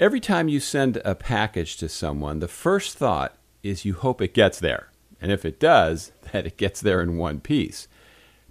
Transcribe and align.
Every 0.00 0.18
time 0.18 0.48
you 0.48 0.60
send 0.60 0.96
a 1.04 1.14
package 1.14 1.76
to 1.76 1.86
someone, 1.86 2.38
the 2.38 2.48
first 2.48 2.96
thought 2.96 3.36
is 3.62 3.84
you 3.84 3.92
hope 3.92 4.22
it 4.22 4.32
gets 4.32 4.58
there. 4.58 4.88
And 5.20 5.30
if 5.30 5.44
it 5.44 5.60
does, 5.60 6.10
that 6.32 6.46
it 6.46 6.56
gets 6.56 6.80
there 6.80 7.02
in 7.02 7.18
one 7.18 7.38
piece. 7.38 7.86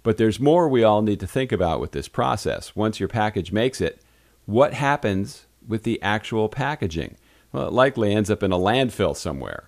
But 0.04 0.16
there's 0.16 0.38
more 0.38 0.68
we 0.68 0.84
all 0.84 1.02
need 1.02 1.18
to 1.18 1.26
think 1.26 1.50
about 1.50 1.80
with 1.80 1.90
this 1.90 2.06
process. 2.06 2.76
Once 2.76 3.00
your 3.00 3.08
package 3.08 3.50
makes 3.50 3.80
it, 3.80 4.00
what 4.46 4.74
happens 4.74 5.46
with 5.66 5.82
the 5.82 6.00
actual 6.00 6.48
packaging? 6.48 7.16
Well, 7.50 7.66
it 7.66 7.72
likely 7.72 8.14
ends 8.14 8.30
up 8.30 8.44
in 8.44 8.52
a 8.52 8.56
landfill 8.56 9.16
somewhere. 9.16 9.64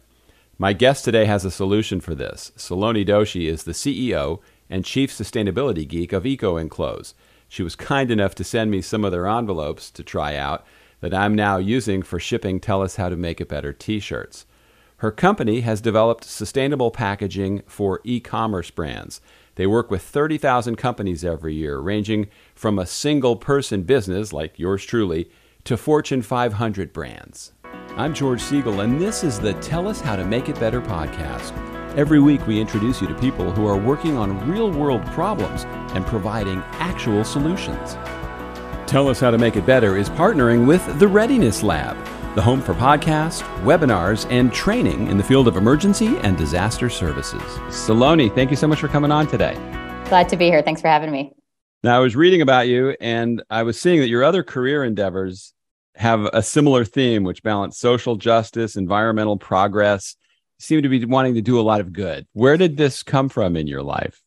My 0.58 0.74
guest 0.74 1.04
today 1.04 1.24
has 1.24 1.44
a 1.44 1.50
solution 1.50 2.00
for 2.00 2.14
this. 2.14 2.52
Saloni 2.56 3.04
Doshi 3.04 3.48
is 3.48 3.64
the 3.64 3.72
CEO 3.72 4.38
and 4.70 4.84
Chief 4.84 5.10
Sustainability 5.10 5.88
Geek 5.88 6.12
of 6.12 6.22
EcoEnclose. 6.22 7.14
She 7.48 7.64
was 7.64 7.74
kind 7.74 8.12
enough 8.12 8.36
to 8.36 8.44
send 8.44 8.70
me 8.70 8.82
some 8.82 9.04
of 9.04 9.10
their 9.10 9.26
envelopes 9.26 9.90
to 9.90 10.04
try 10.04 10.36
out 10.36 10.64
that 11.02 11.12
I'm 11.12 11.34
now 11.34 11.58
using 11.58 12.00
for 12.00 12.18
shipping 12.18 12.60
Tell 12.60 12.80
Us 12.80 12.96
How 12.96 13.08
to 13.08 13.16
Make 13.16 13.40
It 13.40 13.48
Better 13.48 13.72
t 13.72 14.00
shirts. 14.00 14.46
Her 14.98 15.10
company 15.10 15.62
has 15.62 15.80
developed 15.80 16.24
sustainable 16.24 16.92
packaging 16.92 17.62
for 17.66 18.00
e 18.04 18.20
commerce 18.20 18.70
brands. 18.70 19.20
They 19.56 19.66
work 19.66 19.90
with 19.90 20.02
30,000 20.02 20.76
companies 20.76 21.24
every 21.24 21.54
year, 21.54 21.78
ranging 21.78 22.28
from 22.54 22.78
a 22.78 22.86
single 22.86 23.36
person 23.36 23.82
business 23.82 24.32
like 24.32 24.58
yours 24.58 24.84
truly 24.84 25.28
to 25.64 25.76
Fortune 25.76 26.22
500 26.22 26.92
brands. 26.92 27.52
I'm 27.96 28.14
George 28.14 28.40
Siegal, 28.40 28.82
and 28.82 29.00
this 29.00 29.24
is 29.24 29.40
the 29.40 29.54
Tell 29.54 29.88
Us 29.88 30.00
How 30.00 30.14
to 30.14 30.24
Make 30.24 30.48
It 30.48 30.58
Better 30.60 30.80
podcast. 30.80 31.52
Every 31.96 32.20
week, 32.20 32.46
we 32.46 32.60
introduce 32.60 33.02
you 33.02 33.08
to 33.08 33.14
people 33.16 33.50
who 33.50 33.66
are 33.66 33.76
working 33.76 34.16
on 34.16 34.48
real 34.48 34.70
world 34.70 35.04
problems 35.06 35.64
and 35.94 36.06
providing 36.06 36.62
actual 36.74 37.24
solutions. 37.24 37.96
Tell 38.92 39.08
Us 39.08 39.20
How 39.20 39.30
to 39.30 39.38
Make 39.38 39.56
It 39.56 39.64
Better 39.64 39.96
is 39.96 40.10
partnering 40.10 40.66
with 40.66 40.98
the 40.98 41.08
Readiness 41.08 41.62
Lab, 41.62 41.96
the 42.34 42.42
home 42.42 42.60
for 42.60 42.74
podcasts, 42.74 43.40
webinars, 43.62 44.30
and 44.30 44.52
training 44.52 45.06
in 45.06 45.16
the 45.16 45.24
field 45.24 45.48
of 45.48 45.56
emergency 45.56 46.18
and 46.18 46.36
disaster 46.36 46.90
services. 46.90 47.40
Saloni, 47.70 48.28
thank 48.34 48.50
you 48.50 48.56
so 48.58 48.68
much 48.68 48.80
for 48.80 48.88
coming 48.88 49.10
on 49.10 49.26
today. 49.26 49.54
Glad 50.10 50.28
to 50.28 50.36
be 50.36 50.44
here. 50.44 50.60
Thanks 50.60 50.82
for 50.82 50.88
having 50.88 51.10
me. 51.10 51.32
Now, 51.82 51.96
I 51.96 52.00
was 52.00 52.14
reading 52.14 52.42
about 52.42 52.68
you 52.68 52.94
and 53.00 53.42
I 53.48 53.62
was 53.62 53.80
seeing 53.80 54.00
that 54.00 54.08
your 54.08 54.24
other 54.24 54.42
career 54.42 54.84
endeavors 54.84 55.54
have 55.94 56.26
a 56.26 56.42
similar 56.42 56.84
theme, 56.84 57.24
which 57.24 57.42
balance 57.42 57.78
social 57.78 58.16
justice, 58.16 58.76
environmental 58.76 59.38
progress. 59.38 60.16
You 60.58 60.64
seem 60.64 60.82
to 60.82 60.90
be 60.90 61.02
wanting 61.06 61.32
to 61.36 61.40
do 61.40 61.58
a 61.58 61.62
lot 61.62 61.80
of 61.80 61.94
good. 61.94 62.26
Where 62.34 62.58
did 62.58 62.76
this 62.76 63.02
come 63.02 63.30
from 63.30 63.56
in 63.56 63.66
your 63.66 63.82
life? 63.82 64.20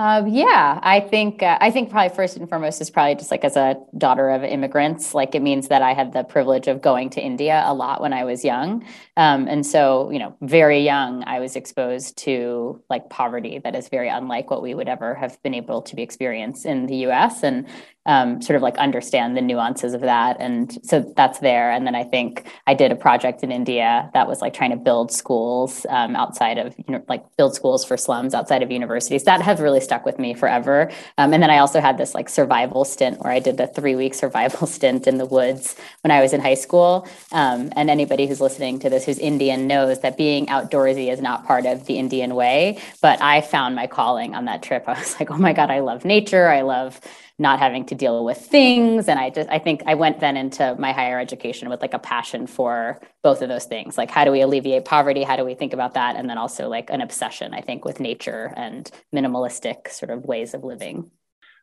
Uh, 0.00 0.24
yeah, 0.26 0.80
I 0.82 0.98
think 1.00 1.42
uh, 1.42 1.58
I 1.60 1.70
think 1.70 1.90
probably 1.90 2.16
first 2.16 2.34
and 2.38 2.48
foremost 2.48 2.80
is 2.80 2.88
probably 2.88 3.16
just 3.16 3.30
like 3.30 3.44
as 3.44 3.54
a 3.54 3.76
daughter 3.98 4.30
of 4.30 4.42
immigrants, 4.42 5.12
like 5.12 5.34
it 5.34 5.42
means 5.42 5.68
that 5.68 5.82
I 5.82 5.92
had 5.92 6.14
the 6.14 6.24
privilege 6.24 6.68
of 6.68 6.80
going 6.80 7.10
to 7.10 7.20
India 7.20 7.62
a 7.66 7.74
lot 7.74 8.00
when 8.00 8.14
I 8.14 8.24
was 8.24 8.42
young, 8.42 8.82
um, 9.18 9.46
and 9.46 9.66
so 9.66 10.08
you 10.08 10.18
know, 10.18 10.34
very 10.40 10.80
young, 10.80 11.22
I 11.26 11.38
was 11.38 11.54
exposed 11.54 12.16
to 12.24 12.82
like 12.88 13.10
poverty 13.10 13.58
that 13.62 13.76
is 13.76 13.90
very 13.90 14.08
unlike 14.08 14.50
what 14.50 14.62
we 14.62 14.72
would 14.72 14.88
ever 14.88 15.14
have 15.16 15.36
been 15.42 15.52
able 15.52 15.82
to 15.82 15.94
be 15.94 16.02
experienced 16.02 16.64
in 16.64 16.86
the 16.86 16.96
U.S. 17.08 17.42
and 17.42 17.66
um, 18.06 18.40
sort 18.40 18.56
of 18.56 18.62
like 18.62 18.78
understand 18.78 19.36
the 19.36 19.42
nuances 19.42 19.92
of 19.92 20.00
that. 20.00 20.38
And 20.40 20.78
so 20.82 21.00
that's 21.16 21.40
there. 21.40 21.70
And 21.70 21.86
then 21.86 21.94
I 21.94 22.04
think 22.04 22.50
I 22.66 22.72
did 22.72 22.92
a 22.92 22.96
project 22.96 23.42
in 23.42 23.52
India 23.52 24.10
that 24.14 24.26
was 24.26 24.40
like 24.40 24.54
trying 24.54 24.70
to 24.70 24.76
build 24.76 25.12
schools 25.12 25.84
um, 25.90 26.16
outside 26.16 26.56
of, 26.56 26.74
you 26.78 26.94
know, 26.94 27.04
like 27.08 27.24
build 27.36 27.54
schools 27.54 27.84
for 27.84 27.98
slums 27.98 28.32
outside 28.32 28.62
of 28.62 28.70
universities. 28.70 29.24
That 29.24 29.42
has 29.42 29.60
really 29.60 29.80
stuck 29.80 30.06
with 30.06 30.18
me 30.18 30.32
forever. 30.32 30.90
Um, 31.18 31.34
and 31.34 31.42
then 31.42 31.50
I 31.50 31.58
also 31.58 31.80
had 31.80 31.98
this 31.98 32.14
like 32.14 32.30
survival 32.30 32.86
stint 32.86 33.20
where 33.20 33.32
I 33.32 33.38
did 33.38 33.58
the 33.58 33.66
three 33.66 33.96
week 33.96 34.14
survival 34.14 34.66
stint 34.66 35.06
in 35.06 35.18
the 35.18 35.26
woods 35.26 35.76
when 36.02 36.10
I 36.10 36.22
was 36.22 36.32
in 36.32 36.40
high 36.40 36.54
school. 36.54 37.06
Um, 37.32 37.70
and 37.76 37.90
anybody 37.90 38.26
who's 38.26 38.40
listening 38.40 38.78
to 38.80 38.88
this 38.88 39.04
who's 39.04 39.18
Indian 39.18 39.66
knows 39.66 40.00
that 40.00 40.16
being 40.16 40.46
outdoorsy 40.46 41.12
is 41.12 41.20
not 41.20 41.46
part 41.46 41.66
of 41.66 41.84
the 41.84 41.98
Indian 41.98 42.34
way. 42.34 42.78
But 43.02 43.20
I 43.20 43.42
found 43.42 43.76
my 43.76 43.86
calling 43.86 44.34
on 44.34 44.46
that 44.46 44.62
trip. 44.62 44.84
I 44.88 44.98
was 44.98 45.20
like, 45.20 45.30
oh 45.30 45.38
my 45.38 45.52
God, 45.52 45.70
I 45.70 45.80
love 45.80 46.06
nature. 46.06 46.48
I 46.48 46.62
love 46.62 46.98
not 47.40 47.58
having 47.58 47.84
to 47.86 47.94
deal 47.94 48.24
with 48.24 48.38
things. 48.38 49.08
And 49.08 49.18
i 49.18 49.30
just 49.30 49.48
i 49.50 49.58
think 49.58 49.82
i 49.86 49.94
went 49.94 50.20
then 50.20 50.36
into 50.36 50.76
my 50.78 50.92
higher 50.92 51.18
education 51.18 51.68
with 51.68 51.80
like 51.80 51.94
a 51.94 51.98
passion 51.98 52.46
for 52.46 53.00
both 53.22 53.42
of 53.42 53.48
those 53.48 53.64
things. 53.64 53.98
Like 53.98 54.10
how 54.10 54.24
do 54.24 54.30
we 54.30 54.42
alleviate 54.42 54.84
poverty? 54.84 55.24
How 55.24 55.36
do 55.36 55.44
we 55.44 55.54
think 55.54 55.72
about 55.72 55.94
that? 55.94 56.16
And 56.16 56.28
then 56.28 56.38
also 56.38 56.68
like 56.68 56.90
an 56.90 57.00
obsession 57.00 57.54
i 57.54 57.60
think 57.60 57.84
with 57.84 57.98
nature 57.98 58.52
and 58.56 58.90
minimalistic 59.14 59.90
sort 59.90 60.10
of 60.10 60.24
ways 60.24 60.54
of 60.54 60.62
living. 60.62 61.10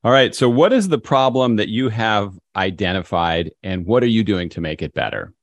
All 0.03 0.11
right. 0.11 0.33
So 0.33 0.49
what 0.49 0.73
is 0.73 0.89
the 0.89 0.99
problem 0.99 1.55
that 1.55 1.69
you 1.69 1.89
have 1.89 2.37
identified 2.55 3.51
and 3.63 3.85
what 3.85 4.03
are 4.03 4.07
you 4.07 4.23
doing 4.23 4.49
to 4.49 4.61
make 4.61 4.81
it 4.81 4.93
better? 4.93 5.33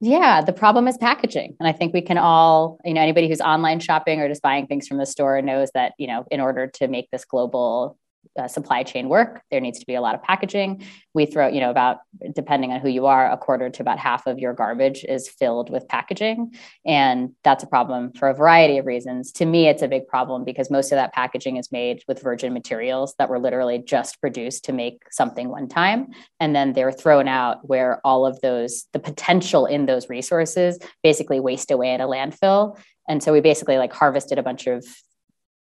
Yeah, 0.00 0.42
the 0.42 0.52
problem 0.52 0.88
is 0.88 0.98
packaging. 0.98 1.56
And 1.58 1.66
I 1.66 1.72
think 1.72 1.94
we 1.94 2.02
can 2.02 2.18
all, 2.18 2.78
you 2.84 2.92
know, 2.92 3.00
anybody 3.00 3.28
who's 3.28 3.40
online 3.40 3.80
shopping 3.80 4.20
or 4.20 4.28
just 4.28 4.42
buying 4.42 4.66
things 4.66 4.86
from 4.86 4.98
the 4.98 5.06
store 5.06 5.40
knows 5.40 5.70
that, 5.72 5.92
you 5.98 6.06
know, 6.06 6.24
in 6.30 6.40
order 6.40 6.66
to 6.66 6.88
make 6.88 7.10
this 7.10 7.24
global 7.24 7.98
uh, 8.38 8.48
supply 8.48 8.82
chain 8.82 9.08
work. 9.08 9.42
There 9.50 9.60
needs 9.60 9.78
to 9.78 9.86
be 9.86 9.94
a 9.94 10.00
lot 10.00 10.14
of 10.14 10.22
packaging. 10.22 10.84
We 11.14 11.26
throw, 11.26 11.48
you 11.48 11.60
know, 11.60 11.70
about 11.70 11.98
depending 12.34 12.72
on 12.72 12.80
who 12.80 12.88
you 12.88 13.06
are, 13.06 13.30
a 13.30 13.36
quarter 13.36 13.70
to 13.70 13.82
about 13.82 13.98
half 13.98 14.26
of 14.26 14.38
your 14.38 14.52
garbage 14.52 15.04
is 15.04 15.28
filled 15.28 15.70
with 15.70 15.88
packaging. 15.88 16.54
And 16.84 17.32
that's 17.44 17.64
a 17.64 17.66
problem 17.66 18.12
for 18.12 18.28
a 18.28 18.34
variety 18.34 18.78
of 18.78 18.86
reasons. 18.86 19.32
To 19.32 19.44
me, 19.44 19.68
it's 19.68 19.82
a 19.82 19.88
big 19.88 20.06
problem 20.06 20.44
because 20.44 20.70
most 20.70 20.92
of 20.92 20.96
that 20.96 21.12
packaging 21.12 21.56
is 21.56 21.72
made 21.72 22.02
with 22.08 22.22
virgin 22.22 22.52
materials 22.52 23.14
that 23.18 23.28
were 23.28 23.38
literally 23.38 23.78
just 23.78 24.20
produced 24.20 24.64
to 24.64 24.72
make 24.72 25.02
something 25.10 25.48
one 25.48 25.68
time. 25.68 26.08
And 26.40 26.54
then 26.54 26.72
they're 26.72 26.92
thrown 26.92 27.28
out 27.28 27.68
where 27.68 28.00
all 28.04 28.26
of 28.26 28.40
those, 28.40 28.86
the 28.92 28.98
potential 28.98 29.66
in 29.66 29.86
those 29.86 30.08
resources 30.08 30.78
basically 31.02 31.40
waste 31.40 31.70
away 31.70 31.92
at 31.92 32.00
a 32.00 32.06
landfill. 32.06 32.78
And 33.08 33.22
so 33.22 33.32
we 33.32 33.40
basically 33.40 33.78
like 33.78 33.92
harvested 33.92 34.38
a 34.38 34.42
bunch 34.42 34.66
of 34.66 34.84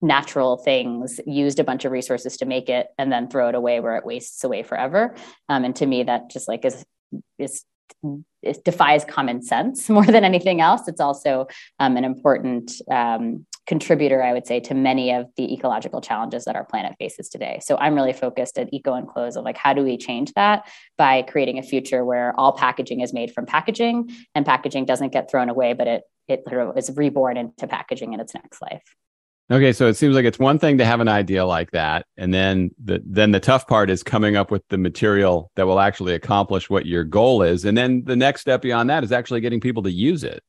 natural 0.02 0.58
things, 0.58 1.20
used 1.26 1.60
a 1.60 1.64
bunch 1.64 1.86
of 1.86 1.92
resources 1.92 2.38
to 2.38 2.46
make 2.46 2.70
it, 2.70 2.88
and 2.98 3.12
then 3.12 3.30
throw 3.30 3.50
it 3.50 3.56
away 3.56 3.80
where 3.80 3.98
it 3.98 4.06
wastes 4.06 4.44
away 4.44 4.64
forever. 4.64 5.16
Um, 5.50 5.64
and 5.64 5.76
to 5.78 5.86
me, 5.86 6.04
that 6.04 6.30
just 6.30 6.48
like 6.48 6.66
is 6.66 6.86
is 7.38 7.66
it 8.42 8.64
defies 8.64 9.06
common 9.06 9.42
sense 9.42 9.90
more 9.98 10.06
than 10.06 10.24
anything 10.24 10.62
else. 10.62 10.88
It's 10.88 11.02
also 11.02 11.48
um, 11.80 11.98
an 11.98 12.04
important 12.04 12.72
um, 12.90 13.46
contributor, 13.68 14.24
I 14.24 14.34
would 14.34 14.48
say, 14.48 14.60
to 14.62 14.74
many 14.74 15.14
of 15.14 15.28
the 15.38 15.54
ecological 15.54 16.02
challenges 16.02 16.46
that 16.46 16.56
our 16.56 16.66
planet 16.66 16.96
faces 16.98 17.30
today. 17.30 17.60
So 17.62 17.78
I'm 17.78 17.96
really 17.96 18.14
focused 18.14 18.58
at 18.58 18.72
EcoEnclose 18.72 19.36
of 19.36 19.46
like 19.46 19.58
how 19.58 19.74
do 19.74 19.84
we 19.84 19.98
change 19.98 20.34
that 20.34 20.68
by 20.98 21.22
creating 21.22 21.60
a 21.60 21.64
future 21.64 22.04
where 22.04 22.34
all 22.40 22.54
packaging 22.54 23.02
is 23.02 23.14
made 23.14 23.32
from 23.32 23.46
packaging 23.46 24.10
and 24.34 24.46
packaging 24.46 24.86
doesn't 24.86 25.14
get 25.14 25.30
thrown 25.30 25.50
away, 25.50 25.74
but 25.74 25.88
it 25.88 26.04
it 26.28 26.44
is 26.78 26.92
reborn 26.96 27.36
into 27.36 27.68
packaging 27.68 28.14
in 28.14 28.20
its 28.20 28.34
next 28.34 28.62
life. 28.62 28.96
Okay, 29.52 29.74
so 29.74 29.88
it 29.88 29.96
seems 29.96 30.16
like 30.16 30.24
it's 30.24 30.40
one 30.40 30.60
thing 30.60 30.78
to 30.78 30.86
have 30.86 31.02
an 31.02 31.10
idea 31.10 31.46
like 31.46 31.72
that, 31.72 32.06
and 32.16 32.34
then 32.34 32.72
the 32.82 33.04
then 33.06 33.32
the 33.32 33.40
tough 33.42 33.68
part 33.68 33.90
is 33.90 34.02
coming 34.02 34.38
up 34.38 34.50
with 34.50 34.66
the 34.70 34.78
material 34.78 35.52
that 35.56 35.68
will 35.68 35.82
actually 35.82 36.14
accomplish 36.14 36.70
what 36.70 36.86
your 36.86 37.04
goal 37.04 37.44
is, 37.44 37.66
and 37.66 37.78
then 37.78 38.06
the 38.06 38.16
next 38.16 38.42
step 38.42 38.62
beyond 38.62 38.90
that 38.90 39.04
is 39.04 39.12
actually 39.12 39.42
getting 39.42 39.60
people 39.60 39.84
to 39.84 39.92
use 39.92 40.24
it. 40.24 40.42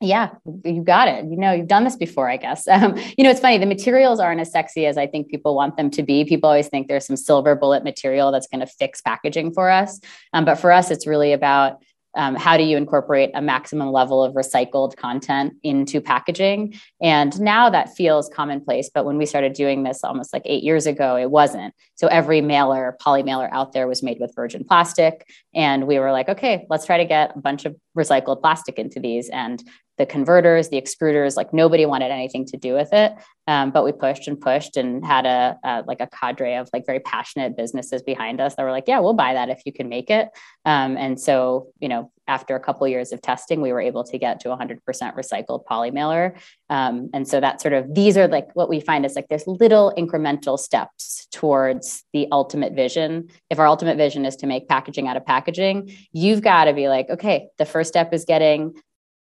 Yeah, 0.00 0.30
you 0.64 0.84
got 0.84 1.08
it. 1.08 1.24
You 1.24 1.36
know, 1.36 1.50
you've 1.50 1.66
done 1.66 1.82
this 1.82 1.96
before, 1.96 2.30
I 2.30 2.36
guess. 2.36 2.68
Um, 2.78 2.96
you 3.16 3.24
know, 3.24 3.30
it's 3.30 3.40
funny. 3.40 3.58
The 3.58 3.66
materials 3.66 4.20
aren't 4.20 4.40
as 4.40 4.52
sexy 4.52 4.86
as 4.86 4.96
I 4.96 5.08
think 5.08 5.28
people 5.28 5.56
want 5.56 5.76
them 5.76 5.90
to 5.90 6.04
be. 6.04 6.24
People 6.24 6.48
always 6.48 6.68
think 6.68 6.86
there's 6.86 7.04
some 7.04 7.16
silver 7.16 7.56
bullet 7.56 7.82
material 7.82 8.30
that's 8.30 8.46
going 8.46 8.60
to 8.60 8.66
fix 8.66 9.00
packaging 9.00 9.52
for 9.52 9.68
us, 9.70 9.98
um, 10.32 10.44
but 10.44 10.54
for 10.54 10.70
us, 10.70 10.92
it's 10.92 11.04
really 11.04 11.32
about 11.32 11.82
um, 12.18 12.34
how 12.34 12.56
do 12.56 12.64
you 12.64 12.76
incorporate 12.76 13.30
a 13.32 13.40
maximum 13.40 13.90
level 13.90 14.22
of 14.22 14.34
recycled 14.34 14.96
content 14.96 15.54
into 15.62 16.00
packaging 16.00 16.74
and 17.00 17.40
now 17.40 17.70
that 17.70 17.94
feels 17.96 18.28
commonplace 18.34 18.90
but 18.92 19.06
when 19.06 19.16
we 19.16 19.24
started 19.24 19.54
doing 19.54 19.84
this 19.84 20.04
almost 20.04 20.32
like 20.32 20.42
eight 20.44 20.62
years 20.62 20.86
ago 20.86 21.16
it 21.16 21.30
wasn't 21.30 21.72
so 21.94 22.08
every 22.08 22.42
mailer 22.42 22.96
poly 23.00 23.22
mailer 23.22 23.48
out 23.54 23.72
there 23.72 23.88
was 23.88 24.02
made 24.02 24.18
with 24.20 24.34
virgin 24.34 24.64
plastic 24.64 25.26
and 25.54 25.86
we 25.86 25.98
were 25.98 26.12
like 26.12 26.28
okay 26.28 26.66
let's 26.68 26.84
try 26.84 26.98
to 26.98 27.06
get 27.06 27.34
a 27.34 27.38
bunch 27.38 27.64
of 27.64 27.74
recycled 27.96 28.40
plastic 28.40 28.78
into 28.78 29.00
these 29.00 29.28
and 29.30 29.62
the 29.98 30.06
converters, 30.06 30.68
the 30.68 30.80
extruders, 30.80 31.36
like 31.36 31.52
nobody 31.52 31.84
wanted 31.84 32.10
anything 32.10 32.46
to 32.46 32.56
do 32.56 32.72
with 32.72 32.92
it. 32.92 33.12
Um, 33.46 33.72
but 33.72 33.84
we 33.84 33.92
pushed 33.92 34.28
and 34.28 34.40
pushed 34.40 34.76
and 34.76 35.04
had 35.04 35.26
a, 35.26 35.58
a, 35.64 35.82
like 35.86 36.00
a 36.00 36.06
cadre 36.06 36.54
of 36.54 36.70
like 36.72 36.86
very 36.86 37.00
passionate 37.00 37.56
businesses 37.56 38.02
behind 38.02 38.40
us 38.40 38.54
that 38.54 38.62
were 38.62 38.70
like, 38.70 38.84
yeah, 38.86 39.00
we'll 39.00 39.14
buy 39.14 39.34
that 39.34 39.48
if 39.48 39.60
you 39.66 39.72
can 39.72 39.88
make 39.88 40.08
it. 40.08 40.28
Um, 40.64 40.96
and 40.96 41.20
so, 41.20 41.68
you 41.80 41.88
know, 41.88 42.12
after 42.28 42.54
a 42.54 42.60
couple 42.60 42.86
years 42.86 43.12
of 43.12 43.20
testing, 43.22 43.60
we 43.60 43.72
were 43.72 43.80
able 43.80 44.04
to 44.04 44.18
get 44.18 44.40
to 44.40 44.48
100% 44.48 44.80
recycled 44.84 45.64
poly 45.64 45.90
mailer. 45.90 46.34
Um, 46.70 47.10
and 47.14 47.26
so 47.26 47.40
that 47.40 47.60
sort 47.60 47.74
of 47.74 47.94
these 47.94 48.16
are 48.16 48.28
like 48.28 48.54
what 48.54 48.68
we 48.68 48.80
find 48.80 49.04
is 49.04 49.16
like 49.16 49.28
there's 49.28 49.46
little 49.46 49.92
incremental 49.96 50.58
steps 50.58 51.26
towards 51.32 52.04
the 52.12 52.28
ultimate 52.30 52.74
vision. 52.74 53.28
If 53.50 53.58
our 53.58 53.66
ultimate 53.66 53.96
vision 53.96 54.24
is 54.26 54.36
to 54.36 54.46
make 54.46 54.68
packaging 54.68 55.08
out 55.08 55.16
of 55.16 55.24
packaging, 55.24 55.96
you've 56.12 56.42
got 56.42 56.66
to 56.66 56.74
be 56.74 56.88
like, 56.88 57.08
okay, 57.10 57.48
the 57.56 57.64
first 57.64 57.88
step 57.88 58.12
is 58.12 58.24
getting 58.24 58.74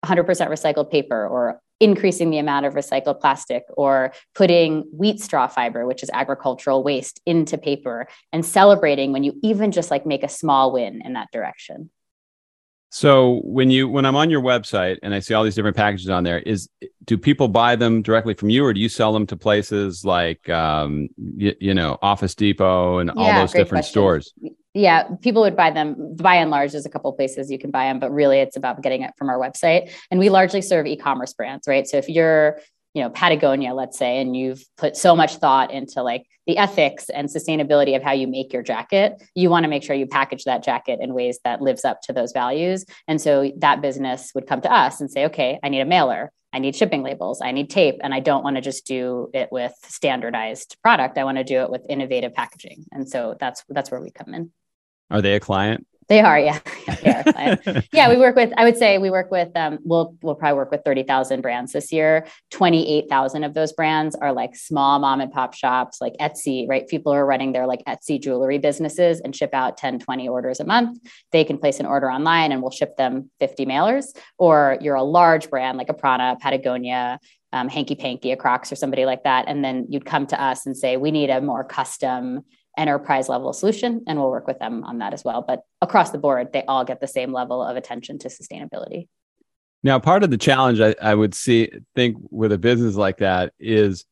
100% 0.06 0.26
recycled 0.26 0.92
paper 0.92 1.28
or 1.28 1.60
increasing 1.80 2.30
the 2.30 2.38
amount 2.38 2.66
of 2.66 2.74
recycled 2.74 3.20
plastic 3.20 3.64
or 3.76 4.14
putting 4.34 4.82
wheat 4.94 5.20
straw 5.20 5.46
fiber 5.46 5.86
which 5.86 6.04
is 6.04 6.10
agricultural 6.14 6.84
waste 6.84 7.20
into 7.26 7.58
paper 7.58 8.08
and 8.32 8.46
celebrating 8.46 9.12
when 9.12 9.24
you 9.24 9.38
even 9.44 9.72
just 9.72 9.92
like 9.92 10.06
make 10.06 10.24
a 10.24 10.30
small 10.30 10.72
win 10.72 11.02
in 11.04 11.14
that 11.14 11.28
direction 11.34 11.90
So 12.90 13.42
when 13.44 13.72
you 13.72 13.90
when 13.90 14.06
I'm 14.06 14.16
on 14.16 14.30
your 14.30 14.42
website 14.42 15.00
and 15.04 15.14
I 15.14 15.20
see 15.20 15.34
all 15.34 15.44
these 15.44 15.56
different 15.56 15.76
packages 15.76 16.10
on 16.10 16.24
there, 16.24 16.40
is 16.40 16.70
do 17.04 17.18
people 17.18 17.48
buy 17.48 17.76
them 17.76 18.02
directly 18.02 18.34
from 18.34 18.50
you, 18.50 18.66
or 18.66 18.74
do 18.74 18.80
you 18.80 18.90
sell 18.90 19.12
them 19.12 19.28
to 19.28 19.36
places 19.36 20.06
like 20.06 20.48
um, 20.50 21.10
you, 21.18 21.54
you 21.60 21.74
know 21.74 21.98
Office 22.02 22.36
Depot 22.36 23.00
and 23.00 23.12
yeah, 23.14 23.22
all 23.22 23.42
those 23.42 23.52
different 23.52 23.84
question. 23.84 23.92
stores? 23.92 24.34
Yeah, 24.74 25.04
people 25.22 25.42
would 25.42 25.56
buy 25.56 25.72
them. 25.72 26.16
By 26.16 26.36
and 26.36 26.52
large, 26.52 26.72
there's 26.74 26.86
a 26.86 26.90
couple 26.90 27.12
places 27.14 27.50
you 27.50 27.58
can 27.58 27.72
buy 27.72 27.86
them, 27.86 28.00
but 28.00 28.12
really 28.12 28.40
it's 28.40 28.58
about 28.58 28.82
getting 28.82 29.02
it 29.02 29.12
from 29.18 29.30
our 29.30 29.38
website. 29.38 29.92
And 30.12 30.20
we 30.20 30.30
largely 30.30 30.62
serve 30.62 30.86
e-commerce 30.86 31.34
brands, 31.34 31.68
right? 31.68 31.88
So 31.88 31.98
if 31.98 32.10
you're 32.10 32.60
you 32.96 33.04
know 33.04 33.10
patagonia 33.10 33.74
let's 33.74 33.98
say 33.98 34.20
and 34.20 34.36
you've 34.36 34.64
put 34.78 34.98
so 34.98 35.16
much 35.16 35.36
thought 35.36 35.72
into 35.72 36.02
like 36.02 36.26
the 36.48 36.58
ethics 36.58 37.10
and 37.10 37.28
sustainability 37.28 37.96
of 37.96 38.02
how 38.02 38.14
you 38.14 38.26
make 38.26 38.52
your 38.54 38.64
jacket 38.64 39.22
you 39.36 39.50
want 39.50 39.64
to 39.64 39.70
make 39.70 39.84
sure 39.84 39.96
you 39.96 40.08
package 40.08 40.46
that 40.46 40.64
jacket 40.64 41.00
in 41.02 41.14
ways 41.14 41.40
that 41.44 41.62
lives 41.62 41.84
up 41.84 42.02
to 42.02 42.14
those 42.14 42.32
values. 42.32 42.86
And 43.08 43.20
so 43.20 43.52
that 43.58 43.82
business 43.82 44.32
would 44.34 44.48
come 44.48 44.62
to 44.62 44.72
us 44.72 45.02
and 45.02 45.12
say 45.12 45.26
okay 45.26 45.60
i 45.62 45.70
need 45.70 45.82
a 45.82 45.86
mailer 45.86 46.32
i 46.54 46.60
need 46.60 46.76
shipping 46.76 47.04
labels 47.04 47.42
i 47.42 47.52
need 47.52 47.70
tape 47.70 47.96
and 48.02 48.14
i 48.14 48.20
don't 48.20 48.44
want 48.44 48.56
to 48.56 48.62
just 48.62 48.86
do 48.86 49.30
it 49.34 49.50
with 49.52 49.74
standardized 49.84 50.78
product 50.82 51.18
i 51.18 51.24
want 51.24 51.38
to 51.38 51.44
do 51.44 51.62
it 51.62 51.70
with 51.70 51.86
innovative 51.90 52.34
packaging. 52.34 52.86
And 52.92 53.10
so 53.10 53.36
that's 53.40 53.64
that's 53.70 53.92
where 53.92 54.02
we 54.02 54.12
come 54.12 54.34
in. 54.34 54.52
Are 55.12 55.22
they 55.22 55.36
a 55.36 55.40
client 55.40 55.86
they 56.08 56.20
are, 56.20 56.40
yeah. 56.40 56.60
yeah, 57.04 57.56
yeah, 57.92 58.10
we 58.10 58.18
work 58.18 58.36
with, 58.36 58.52
I 58.58 58.64
would 58.64 58.78
say 58.78 58.98
we 58.98 59.10
work 59.10 59.32
with, 59.32 59.50
um, 59.56 59.80
we'll, 59.84 60.16
we'll 60.22 60.36
probably 60.36 60.58
work 60.58 60.72
with 60.72 60.82
30,000 60.86 61.42
brands 61.42 61.74
this 61.74 61.92
year. 61.92 62.28
28,000 62.52 63.44
of 63.44 63.54
those 63.54 63.74
brands 63.74 64.16
are 64.16 64.32
like 64.32 64.56
small 64.56 65.00
mom 65.00 65.22
and 65.22 65.32
pop 65.32 65.54
shops, 65.54 66.00
like 66.02 66.14
Etsy, 66.20 66.68
right? 66.68 66.88
People 66.88 67.12
are 67.12 67.26
running 67.26 67.54
their 67.54 67.66
like 67.66 67.84
Etsy 67.86 68.22
jewelry 68.22 68.60
businesses 68.60 69.20
and 69.20 69.36
ship 69.36 69.52
out 69.54 69.78
10, 69.78 70.00
20 70.00 70.30
orders 70.30 70.60
a 70.60 70.66
month. 70.66 71.00
They 71.32 71.44
can 71.44 71.58
place 71.58 71.80
an 71.80 71.86
order 71.86 72.12
online 72.12 72.52
and 72.52 72.62
we'll 72.62 72.72
ship 72.72 72.98
them 72.98 73.32
50 73.40 73.66
mailers. 73.66 74.16
Or 74.38 74.78
you're 74.82 74.96
a 74.96 75.04
large 75.04 75.50
brand 75.50 75.78
like 75.78 75.90
a 75.90 75.94
Prana, 75.94 76.38
Patagonia, 76.40 77.20
um, 77.52 77.70
Hanky 77.70 77.96
Panky, 77.96 78.32
a 78.32 78.36
Crocs, 78.36 78.72
or 78.72 78.76
somebody 78.76 79.06
like 79.06 79.24
that. 79.24 79.46
And 79.48 79.64
then 79.64 79.88
you'd 79.90 80.06
come 80.06 80.28
to 80.28 80.42
us 80.42 80.66
and 80.66 80.76
say, 80.76 80.98
we 80.98 81.10
need 81.10 81.30
a 81.30 81.42
more 81.42 81.64
custom 81.64 82.44
enterprise 82.78 83.30
level 83.30 83.54
solution 83.54 84.04
and 84.08 84.20
we'll 84.20 84.30
work 84.30 84.48
with 84.48 84.60
them 84.60 84.84
on 84.84 85.00
that 85.00 85.14
as 85.14 85.24
well. 85.24 85.44
But 85.46 85.62
across 85.82 86.12
the 86.12 86.18
board 86.18 86.52
they 86.54 86.64
all 86.64 86.84
get 86.86 87.00
the 87.00 87.08
same 87.08 87.32
level 87.32 87.64
of 87.64 87.78
attention 87.78 88.20
to 88.20 88.30
sustainability. 88.30 89.08
Now 89.84 90.00
part 90.00 90.24
of 90.24 90.32
the 90.32 90.38
challenge 90.38 90.80
i, 90.80 90.96
I 91.02 91.14
would 91.14 91.34
see 91.34 91.72
think 91.96 92.18
with 92.30 92.52
a 92.52 92.58
business 92.58 92.96
like 92.96 93.18
that 93.18 93.54
is 93.60 94.06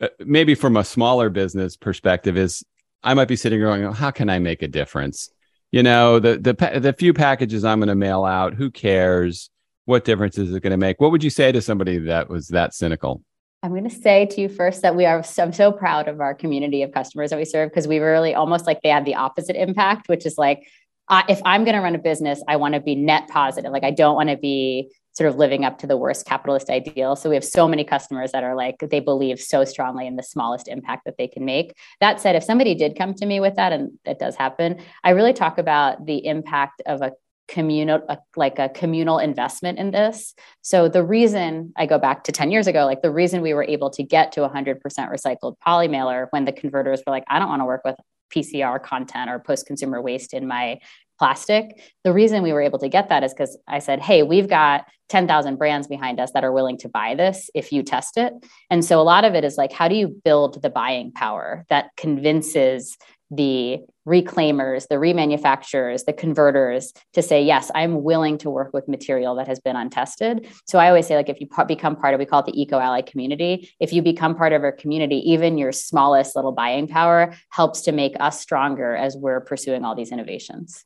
uh, 0.00 0.08
maybe 0.18 0.54
from 0.54 0.76
a 0.76 0.84
smaller 0.84 1.30
business 1.30 1.76
perspective 1.76 2.36
is 2.36 2.64
i 3.02 3.14
might 3.14 3.28
be 3.28 3.36
sitting 3.36 3.60
going 3.60 3.84
oh, 3.84 3.92
how 3.92 4.10
can 4.10 4.28
i 4.28 4.38
make 4.38 4.62
a 4.62 4.68
difference? 4.68 5.30
You 5.70 5.82
know 5.82 6.18
the 6.18 6.38
the, 6.38 6.80
the 6.80 6.92
few 6.92 7.12
packages 7.12 7.64
i'm 7.64 7.80
going 7.80 7.88
to 7.88 7.94
mail 7.94 8.24
out 8.24 8.54
who 8.54 8.70
cares? 8.70 9.50
What 9.84 10.04
difference 10.04 10.36
is 10.36 10.52
it 10.52 10.62
going 10.62 10.72
to 10.72 10.76
make? 10.76 11.00
What 11.00 11.12
would 11.12 11.24
you 11.24 11.30
say 11.30 11.50
to 11.50 11.62
somebody 11.62 11.98
that 11.98 12.28
was 12.28 12.48
that 12.48 12.74
cynical 12.74 13.22
I'm 13.62 13.70
going 13.70 13.88
to 13.88 13.90
say 13.90 14.26
to 14.26 14.40
you 14.40 14.48
first 14.48 14.82
that 14.82 14.94
we 14.94 15.04
are 15.04 15.22
so, 15.22 15.42
I'm 15.42 15.52
so 15.52 15.72
proud 15.72 16.06
of 16.06 16.20
our 16.20 16.34
community 16.34 16.82
of 16.82 16.92
customers 16.92 17.30
that 17.30 17.38
we 17.38 17.44
serve 17.44 17.70
because 17.70 17.88
we 17.88 17.98
really 17.98 18.34
almost 18.34 18.66
like 18.66 18.82
they 18.82 18.88
have 18.90 19.04
the 19.04 19.16
opposite 19.16 19.56
impact, 19.56 20.08
which 20.08 20.24
is 20.26 20.38
like, 20.38 20.68
uh, 21.08 21.22
if 21.28 21.40
I'm 21.44 21.64
going 21.64 21.74
to 21.74 21.80
run 21.80 21.94
a 21.94 21.98
business, 21.98 22.42
I 22.46 22.56
want 22.56 22.74
to 22.74 22.80
be 22.80 22.94
net 22.94 23.28
positive. 23.28 23.72
Like, 23.72 23.82
I 23.82 23.90
don't 23.90 24.14
want 24.14 24.28
to 24.28 24.36
be 24.36 24.92
sort 25.12 25.28
of 25.28 25.36
living 25.36 25.64
up 25.64 25.78
to 25.78 25.86
the 25.88 25.96
worst 25.96 26.24
capitalist 26.26 26.70
ideal. 26.70 27.16
So 27.16 27.28
we 27.28 27.34
have 27.34 27.44
so 27.44 27.66
many 27.66 27.82
customers 27.82 28.30
that 28.30 28.44
are 28.44 28.54
like, 28.54 28.76
they 28.78 29.00
believe 29.00 29.40
so 29.40 29.64
strongly 29.64 30.06
in 30.06 30.14
the 30.14 30.22
smallest 30.22 30.68
impact 30.68 31.06
that 31.06 31.16
they 31.18 31.26
can 31.26 31.44
make. 31.44 31.74
That 32.00 32.20
said, 32.20 32.36
if 32.36 32.44
somebody 32.44 32.76
did 32.76 32.96
come 32.96 33.14
to 33.14 33.26
me 33.26 33.40
with 33.40 33.56
that, 33.56 33.72
and 33.72 33.98
that 34.04 34.20
does 34.20 34.36
happen, 34.36 34.80
I 35.02 35.10
really 35.10 35.32
talk 35.32 35.58
about 35.58 36.06
the 36.06 36.24
impact 36.24 36.82
of 36.86 37.02
a 37.02 37.12
communal 37.48 38.00
uh, 38.08 38.16
like 38.36 38.58
a 38.58 38.68
communal 38.68 39.18
investment 39.18 39.78
in 39.78 39.90
this. 39.90 40.34
So 40.62 40.88
the 40.88 41.02
reason 41.02 41.72
i 41.76 41.86
go 41.86 41.98
back 41.98 42.24
to 42.24 42.32
10 42.32 42.50
years 42.50 42.66
ago 42.66 42.84
like 42.84 43.02
the 43.02 43.10
reason 43.10 43.40
we 43.42 43.54
were 43.54 43.64
able 43.64 43.90
to 43.90 44.02
get 44.02 44.32
to 44.32 44.40
100% 44.40 44.80
recycled 44.82 45.58
poly 45.60 45.88
mailer 45.88 46.28
when 46.30 46.44
the 46.44 46.52
converters 46.52 47.02
were 47.06 47.10
like 47.10 47.24
i 47.28 47.38
don't 47.38 47.48
want 47.48 47.60
to 47.60 47.66
work 47.66 47.82
with 47.84 47.96
pcr 48.34 48.82
content 48.82 49.30
or 49.30 49.38
post 49.38 49.66
consumer 49.66 50.00
waste 50.02 50.34
in 50.34 50.46
my 50.46 50.78
plastic 51.18 51.80
the 52.04 52.12
reason 52.12 52.42
we 52.42 52.52
were 52.52 52.60
able 52.60 52.78
to 52.78 52.88
get 52.88 53.08
that 53.08 53.24
is 53.24 53.32
because 53.32 53.58
i 53.66 53.78
said 53.78 54.00
hey 54.00 54.22
we've 54.22 54.48
got 54.48 54.84
10,000 55.08 55.56
brands 55.56 55.86
behind 55.86 56.20
us 56.20 56.32
that 56.32 56.44
are 56.44 56.52
willing 56.52 56.76
to 56.78 56.88
buy 56.88 57.14
this 57.14 57.50
if 57.54 57.72
you 57.72 57.82
test 57.82 58.18
it. 58.18 58.32
And 58.68 58.84
so 58.84 59.00
a 59.00 59.02
lot 59.02 59.24
of 59.24 59.34
it 59.34 59.42
is 59.42 59.56
like 59.56 59.72
how 59.72 59.88
do 59.88 59.94
you 59.94 60.08
build 60.08 60.60
the 60.60 60.70
buying 60.70 61.12
power 61.12 61.64
that 61.70 61.90
convinces 61.96 62.98
the 63.30 63.78
reclaimers, 64.08 64.88
the 64.88 64.94
remanufacturers, 64.94 66.06
the 66.06 66.12
converters 66.12 66.92
to 67.12 67.22
say, 67.22 67.42
yes, 67.42 67.70
I'm 67.74 68.02
willing 68.02 68.38
to 68.38 68.50
work 68.50 68.72
with 68.72 68.88
material 68.88 69.34
that 69.36 69.46
has 69.46 69.60
been 69.60 69.76
untested. 69.76 70.48
So 70.66 70.78
I 70.78 70.88
always 70.88 71.06
say, 71.06 71.14
like, 71.16 71.28
if 71.28 71.40
you 71.40 71.48
become 71.66 71.94
part 71.94 72.14
of, 72.14 72.18
we 72.18 72.26
call 72.26 72.40
it 72.40 72.46
the 72.46 72.60
Eco 72.60 72.78
Ally 72.78 73.02
community. 73.02 73.70
If 73.78 73.92
you 73.92 74.00
become 74.02 74.34
part 74.34 74.52
of 74.52 74.62
our 74.62 74.72
community, 74.72 75.16
even 75.30 75.58
your 75.58 75.72
smallest 75.72 76.34
little 76.34 76.52
buying 76.52 76.88
power 76.88 77.34
helps 77.50 77.82
to 77.82 77.92
make 77.92 78.14
us 78.18 78.40
stronger 78.40 78.96
as 78.96 79.16
we're 79.16 79.40
pursuing 79.40 79.84
all 79.84 79.94
these 79.94 80.10
innovations. 80.10 80.84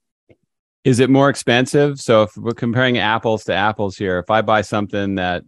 Is 0.85 0.99
it 0.99 1.09
more 1.09 1.29
expensive? 1.29 2.01
So 2.01 2.25
if 2.25 2.37
we're 2.37 2.53
comparing 2.53 2.99
apples 2.99 3.45
to 3.45 3.55
apples 3.55 3.97
here, 3.97 4.19
if 4.19 4.31
I 4.31 4.43
buy 4.43 4.63
something 4.63 5.15
that 5.15 5.45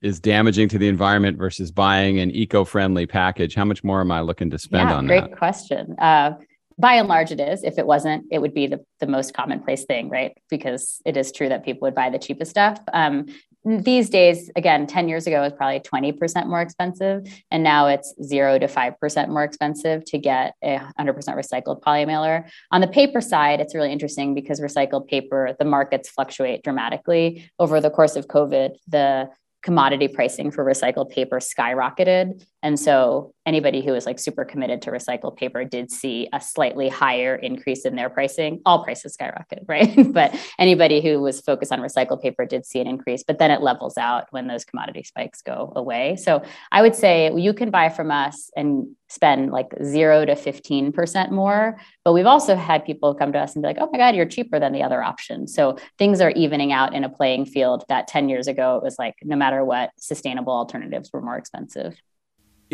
is 0.00 0.20
damaging 0.20 0.68
to 0.68 0.78
the 0.78 0.86
environment 0.86 1.38
versus 1.38 1.72
buying 1.72 2.20
an 2.20 2.30
eco-friendly 2.30 3.06
package, 3.06 3.54
how 3.54 3.64
much 3.64 3.82
more 3.82 4.00
am 4.00 4.12
I 4.12 4.20
looking 4.20 4.50
to 4.50 4.58
spend 4.58 4.90
yeah, 4.90 4.96
on 4.96 5.06
great 5.06 5.22
that? 5.22 5.30
Great 5.30 5.38
question. 5.38 5.96
Uh, 5.98 6.34
by 6.78 6.94
and 6.94 7.08
large, 7.08 7.30
it 7.30 7.40
is. 7.40 7.62
If 7.62 7.78
it 7.78 7.86
wasn't, 7.86 8.26
it 8.30 8.40
would 8.40 8.54
be 8.54 8.66
the, 8.66 8.84
the 9.00 9.06
most 9.06 9.34
commonplace 9.34 9.84
thing, 9.84 10.08
right? 10.08 10.36
Because 10.50 11.00
it 11.04 11.16
is 11.16 11.32
true 11.32 11.48
that 11.48 11.64
people 11.64 11.86
would 11.86 11.94
buy 11.94 12.10
the 12.10 12.18
cheapest 12.18 12.50
stuff. 12.50 12.78
Um, 12.92 13.26
these 13.64 14.10
days, 14.10 14.50
again, 14.56 14.86
10 14.86 15.08
years 15.08 15.26
ago, 15.26 15.38
it 15.38 15.44
was 15.44 15.52
probably 15.54 15.80
20% 15.80 16.46
more 16.46 16.60
expensive. 16.60 17.26
And 17.50 17.62
now 17.62 17.86
it's 17.86 18.14
zero 18.22 18.58
to 18.58 18.66
5% 18.66 19.28
more 19.28 19.42
expensive 19.42 20.04
to 20.06 20.18
get 20.18 20.54
a 20.62 20.80
100% 20.98 21.16
recycled 21.28 21.80
polymailer. 21.80 22.48
On 22.70 22.82
the 22.82 22.86
paper 22.86 23.22
side, 23.22 23.60
it's 23.60 23.74
really 23.74 23.90
interesting 23.90 24.34
because 24.34 24.60
recycled 24.60 25.08
paper, 25.08 25.56
the 25.58 25.64
markets 25.64 26.10
fluctuate 26.10 26.62
dramatically. 26.62 27.50
Over 27.58 27.80
the 27.80 27.90
course 27.90 28.16
of 28.16 28.28
COVID, 28.28 28.76
the 28.88 29.30
commodity 29.62 30.08
pricing 30.08 30.50
for 30.50 30.62
recycled 30.62 31.10
paper 31.10 31.38
skyrocketed. 31.40 32.44
And 32.62 32.78
so 32.78 33.33
anybody 33.46 33.84
who 33.84 33.92
was 33.92 34.06
like 34.06 34.18
super 34.18 34.44
committed 34.44 34.82
to 34.82 34.90
recycled 34.90 35.36
paper 35.36 35.64
did 35.64 35.90
see 35.90 36.28
a 36.32 36.40
slightly 36.40 36.88
higher 36.88 37.36
increase 37.36 37.84
in 37.84 37.94
their 37.94 38.08
pricing. 38.08 38.60
All 38.64 38.84
prices 38.84 39.16
skyrocketed, 39.16 39.64
right? 39.68 40.12
but 40.12 40.34
anybody 40.58 41.00
who 41.00 41.20
was 41.20 41.40
focused 41.40 41.72
on 41.72 41.80
recycled 41.80 42.22
paper 42.22 42.46
did 42.46 42.64
see 42.64 42.80
an 42.80 42.86
increase, 42.86 43.22
but 43.22 43.38
then 43.38 43.50
it 43.50 43.60
levels 43.60 43.98
out 43.98 44.26
when 44.30 44.46
those 44.46 44.64
commodity 44.64 45.02
spikes 45.02 45.42
go 45.42 45.72
away. 45.76 46.16
So 46.16 46.42
I 46.72 46.82
would 46.82 46.94
say 46.94 47.32
you 47.34 47.52
can 47.54 47.70
buy 47.70 47.88
from 47.88 48.10
us 48.10 48.50
and 48.56 48.94
spend 49.08 49.52
like 49.52 49.68
zero 49.82 50.24
to 50.24 50.34
15% 50.34 51.30
more. 51.30 51.78
But 52.04 52.14
we've 52.14 52.26
also 52.26 52.56
had 52.56 52.84
people 52.84 53.14
come 53.14 53.32
to 53.32 53.38
us 53.38 53.54
and 53.54 53.62
be 53.62 53.68
like, 53.68 53.76
oh 53.78 53.88
my 53.92 53.98
God, 53.98 54.16
you're 54.16 54.26
cheaper 54.26 54.58
than 54.58 54.72
the 54.72 54.82
other 54.82 55.02
option. 55.02 55.46
So 55.46 55.78
things 55.98 56.20
are 56.20 56.30
evening 56.30 56.72
out 56.72 56.94
in 56.94 57.04
a 57.04 57.08
playing 57.08 57.46
field 57.46 57.84
that 57.88 58.08
10 58.08 58.28
years 58.28 58.48
ago, 58.48 58.76
it 58.76 58.82
was 58.82 58.98
like 58.98 59.14
no 59.22 59.36
matter 59.36 59.64
what, 59.64 59.90
sustainable 59.98 60.52
alternatives 60.52 61.10
were 61.12 61.22
more 61.22 61.36
expensive. 61.36 61.94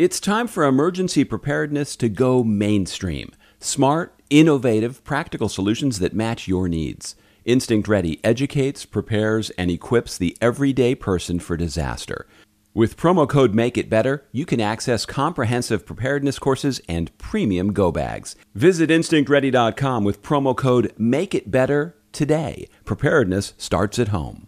It's 0.01 0.19
time 0.19 0.47
for 0.47 0.63
emergency 0.63 1.23
preparedness 1.23 1.95
to 1.97 2.09
go 2.09 2.43
mainstream. 2.43 3.33
Smart, 3.59 4.19
innovative, 4.31 5.03
practical 5.03 5.47
solutions 5.47 5.99
that 5.99 6.15
match 6.15 6.47
your 6.47 6.67
needs. 6.67 7.15
Instinct 7.45 7.87
Ready 7.87 8.19
educates, 8.23 8.83
prepares, 8.83 9.51
and 9.59 9.69
equips 9.69 10.17
the 10.17 10.35
everyday 10.41 10.95
person 10.95 11.37
for 11.37 11.55
disaster. 11.55 12.25
With 12.73 12.97
promo 12.97 13.29
code 13.29 13.53
Make 13.53 13.77
It 13.77 13.91
Better, 13.91 14.25
you 14.31 14.43
can 14.43 14.59
access 14.59 15.05
comprehensive 15.05 15.85
preparedness 15.85 16.39
courses 16.39 16.81
and 16.89 17.15
premium 17.19 17.71
go 17.71 17.91
bags. 17.91 18.35
Visit 18.55 18.89
instinctready.com 18.89 20.03
with 20.03 20.23
promo 20.23 20.57
code 20.57 20.93
Make 20.97 21.35
It 21.35 21.51
Better 21.51 21.95
today. 22.11 22.67
Preparedness 22.85 23.53
starts 23.59 23.99
at 23.99 24.07
home. 24.07 24.47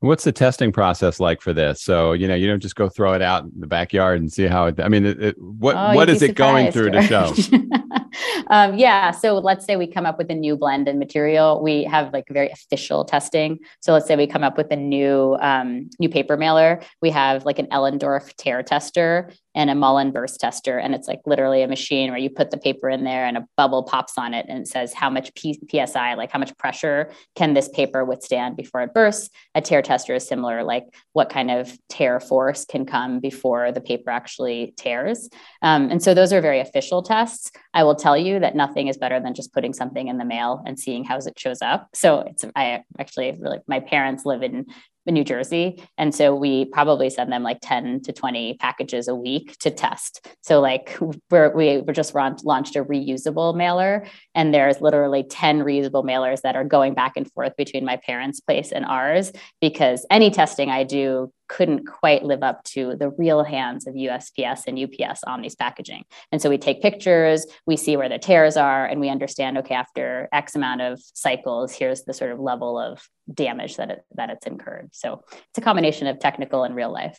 What's 0.00 0.22
the 0.22 0.30
testing 0.30 0.70
process 0.70 1.18
like 1.18 1.40
for 1.40 1.52
this? 1.52 1.82
So 1.82 2.12
you 2.12 2.28
know, 2.28 2.36
you 2.36 2.46
don't 2.46 2.60
just 2.60 2.76
go 2.76 2.88
throw 2.88 3.14
it 3.14 3.22
out 3.22 3.44
in 3.44 3.50
the 3.58 3.66
backyard 3.66 4.20
and 4.20 4.32
see 4.32 4.46
how 4.46 4.66
it. 4.66 4.78
I 4.80 4.88
mean, 4.88 5.04
it, 5.04 5.20
it, 5.20 5.38
what 5.40 5.74
oh, 5.76 5.94
what 5.94 6.08
is 6.08 6.22
it 6.22 6.36
going 6.36 6.70
through 6.70 6.92
to 6.92 7.02
show? 7.02 7.34
um, 8.50 8.78
yeah. 8.78 9.10
So 9.10 9.38
let's 9.38 9.66
say 9.66 9.74
we 9.74 9.88
come 9.88 10.06
up 10.06 10.16
with 10.16 10.30
a 10.30 10.36
new 10.36 10.56
blend 10.56 10.86
and 10.86 11.00
material. 11.00 11.60
We 11.60 11.82
have 11.84 12.12
like 12.12 12.26
very 12.30 12.48
official 12.50 13.04
testing. 13.04 13.58
So 13.80 13.92
let's 13.92 14.06
say 14.06 14.14
we 14.14 14.28
come 14.28 14.44
up 14.44 14.56
with 14.56 14.70
a 14.70 14.76
new 14.76 15.36
um, 15.40 15.90
new 15.98 16.08
paper 16.08 16.36
mailer. 16.36 16.80
We 17.02 17.10
have 17.10 17.44
like 17.44 17.58
an 17.58 17.66
Elmendorf 17.66 18.34
tear 18.36 18.62
tester, 18.62 19.32
and 19.58 19.70
a 19.70 19.74
Mullen 19.74 20.12
burst 20.12 20.38
tester. 20.38 20.78
And 20.78 20.94
it's 20.94 21.08
like 21.08 21.18
literally 21.26 21.62
a 21.62 21.68
machine 21.68 22.10
where 22.10 22.18
you 22.18 22.30
put 22.30 22.52
the 22.52 22.56
paper 22.56 22.88
in 22.88 23.02
there 23.02 23.26
and 23.26 23.36
a 23.36 23.44
bubble 23.56 23.82
pops 23.82 24.16
on 24.16 24.32
it 24.32 24.46
and 24.48 24.60
it 24.60 24.68
says 24.68 24.94
how 24.94 25.10
much 25.10 25.34
P- 25.34 25.60
PSI, 25.68 26.14
like 26.14 26.30
how 26.30 26.38
much 26.38 26.56
pressure 26.58 27.10
can 27.34 27.54
this 27.54 27.68
paper 27.70 28.04
withstand 28.04 28.56
before 28.56 28.82
it 28.82 28.94
bursts. 28.94 29.30
A 29.56 29.60
tear 29.60 29.82
tester 29.82 30.14
is 30.14 30.28
similar, 30.28 30.62
like 30.62 30.84
what 31.12 31.28
kind 31.28 31.50
of 31.50 31.76
tear 31.88 32.20
force 32.20 32.64
can 32.66 32.86
come 32.86 33.18
before 33.18 33.72
the 33.72 33.80
paper 33.80 34.10
actually 34.10 34.74
tears. 34.76 35.28
Um, 35.60 35.90
and 35.90 36.00
so 36.00 36.14
those 36.14 36.32
are 36.32 36.40
very 36.40 36.60
official 36.60 37.02
tests. 37.02 37.50
I 37.74 37.82
will 37.82 37.96
tell 37.96 38.16
you 38.16 38.38
that 38.38 38.54
nothing 38.54 38.86
is 38.86 38.96
better 38.96 39.18
than 39.18 39.34
just 39.34 39.52
putting 39.52 39.74
something 39.74 40.06
in 40.06 40.18
the 40.18 40.24
mail 40.24 40.62
and 40.66 40.78
seeing 40.78 41.02
how 41.02 41.16
it 41.16 41.36
shows 41.36 41.62
up. 41.62 41.88
So 41.94 42.20
it's 42.20 42.44
I 42.54 42.84
actually 43.00 43.36
really 43.40 43.58
my 43.66 43.80
parents 43.80 44.24
live 44.24 44.44
in 44.44 44.54
in 44.54 44.66
New 45.12 45.24
Jersey. 45.24 45.82
And 45.96 46.14
so 46.14 46.34
we 46.34 46.66
probably 46.66 47.10
send 47.10 47.32
them 47.32 47.42
like 47.42 47.58
10 47.62 48.02
to 48.02 48.12
20 48.12 48.54
packages 48.54 49.08
a 49.08 49.14
week 49.14 49.56
to 49.58 49.70
test. 49.70 50.26
So 50.42 50.60
like 50.60 50.96
we're, 51.30 51.54
we 51.54 51.82
just 51.92 52.14
launched 52.14 52.76
a 52.76 52.84
reusable 52.84 53.56
mailer 53.56 54.06
and 54.34 54.52
there's 54.52 54.80
literally 54.80 55.24
10 55.24 55.60
reusable 55.60 56.04
mailers 56.04 56.42
that 56.42 56.56
are 56.56 56.64
going 56.64 56.94
back 56.94 57.16
and 57.16 57.30
forth 57.32 57.56
between 57.56 57.84
my 57.84 57.96
parents' 57.96 58.40
place 58.40 58.72
and 58.72 58.84
ours 58.84 59.32
because 59.60 60.06
any 60.10 60.30
testing 60.30 60.70
I 60.70 60.84
do 60.84 61.32
couldn't 61.48 61.86
quite 61.86 62.24
live 62.24 62.42
up 62.42 62.62
to 62.62 62.94
the 62.96 63.10
real 63.10 63.42
hands 63.42 63.86
of 63.86 63.94
USPS 63.94 64.66
and 64.66 64.78
UPS 64.78 65.24
on 65.24 65.42
these 65.42 65.54
packaging. 65.54 66.04
And 66.30 66.40
so 66.40 66.48
we 66.48 66.58
take 66.58 66.82
pictures, 66.82 67.46
we 67.66 67.76
see 67.76 67.96
where 67.96 68.08
the 68.08 68.18
tears 68.18 68.56
are, 68.56 68.86
and 68.86 69.00
we 69.00 69.08
understand 69.08 69.58
okay, 69.58 69.74
after 69.74 70.28
X 70.32 70.54
amount 70.54 70.82
of 70.82 71.00
cycles, 71.14 71.72
here's 71.72 72.04
the 72.04 72.14
sort 72.14 72.30
of 72.30 72.38
level 72.38 72.78
of 72.78 73.02
damage 73.32 73.76
that 73.76 73.90
it, 73.90 74.04
that 74.14 74.30
it's 74.30 74.46
incurred. 74.46 74.90
So 74.92 75.24
it's 75.30 75.58
a 75.58 75.60
combination 75.60 76.06
of 76.06 76.18
technical 76.18 76.64
and 76.64 76.74
real 76.74 76.92
life. 76.92 77.18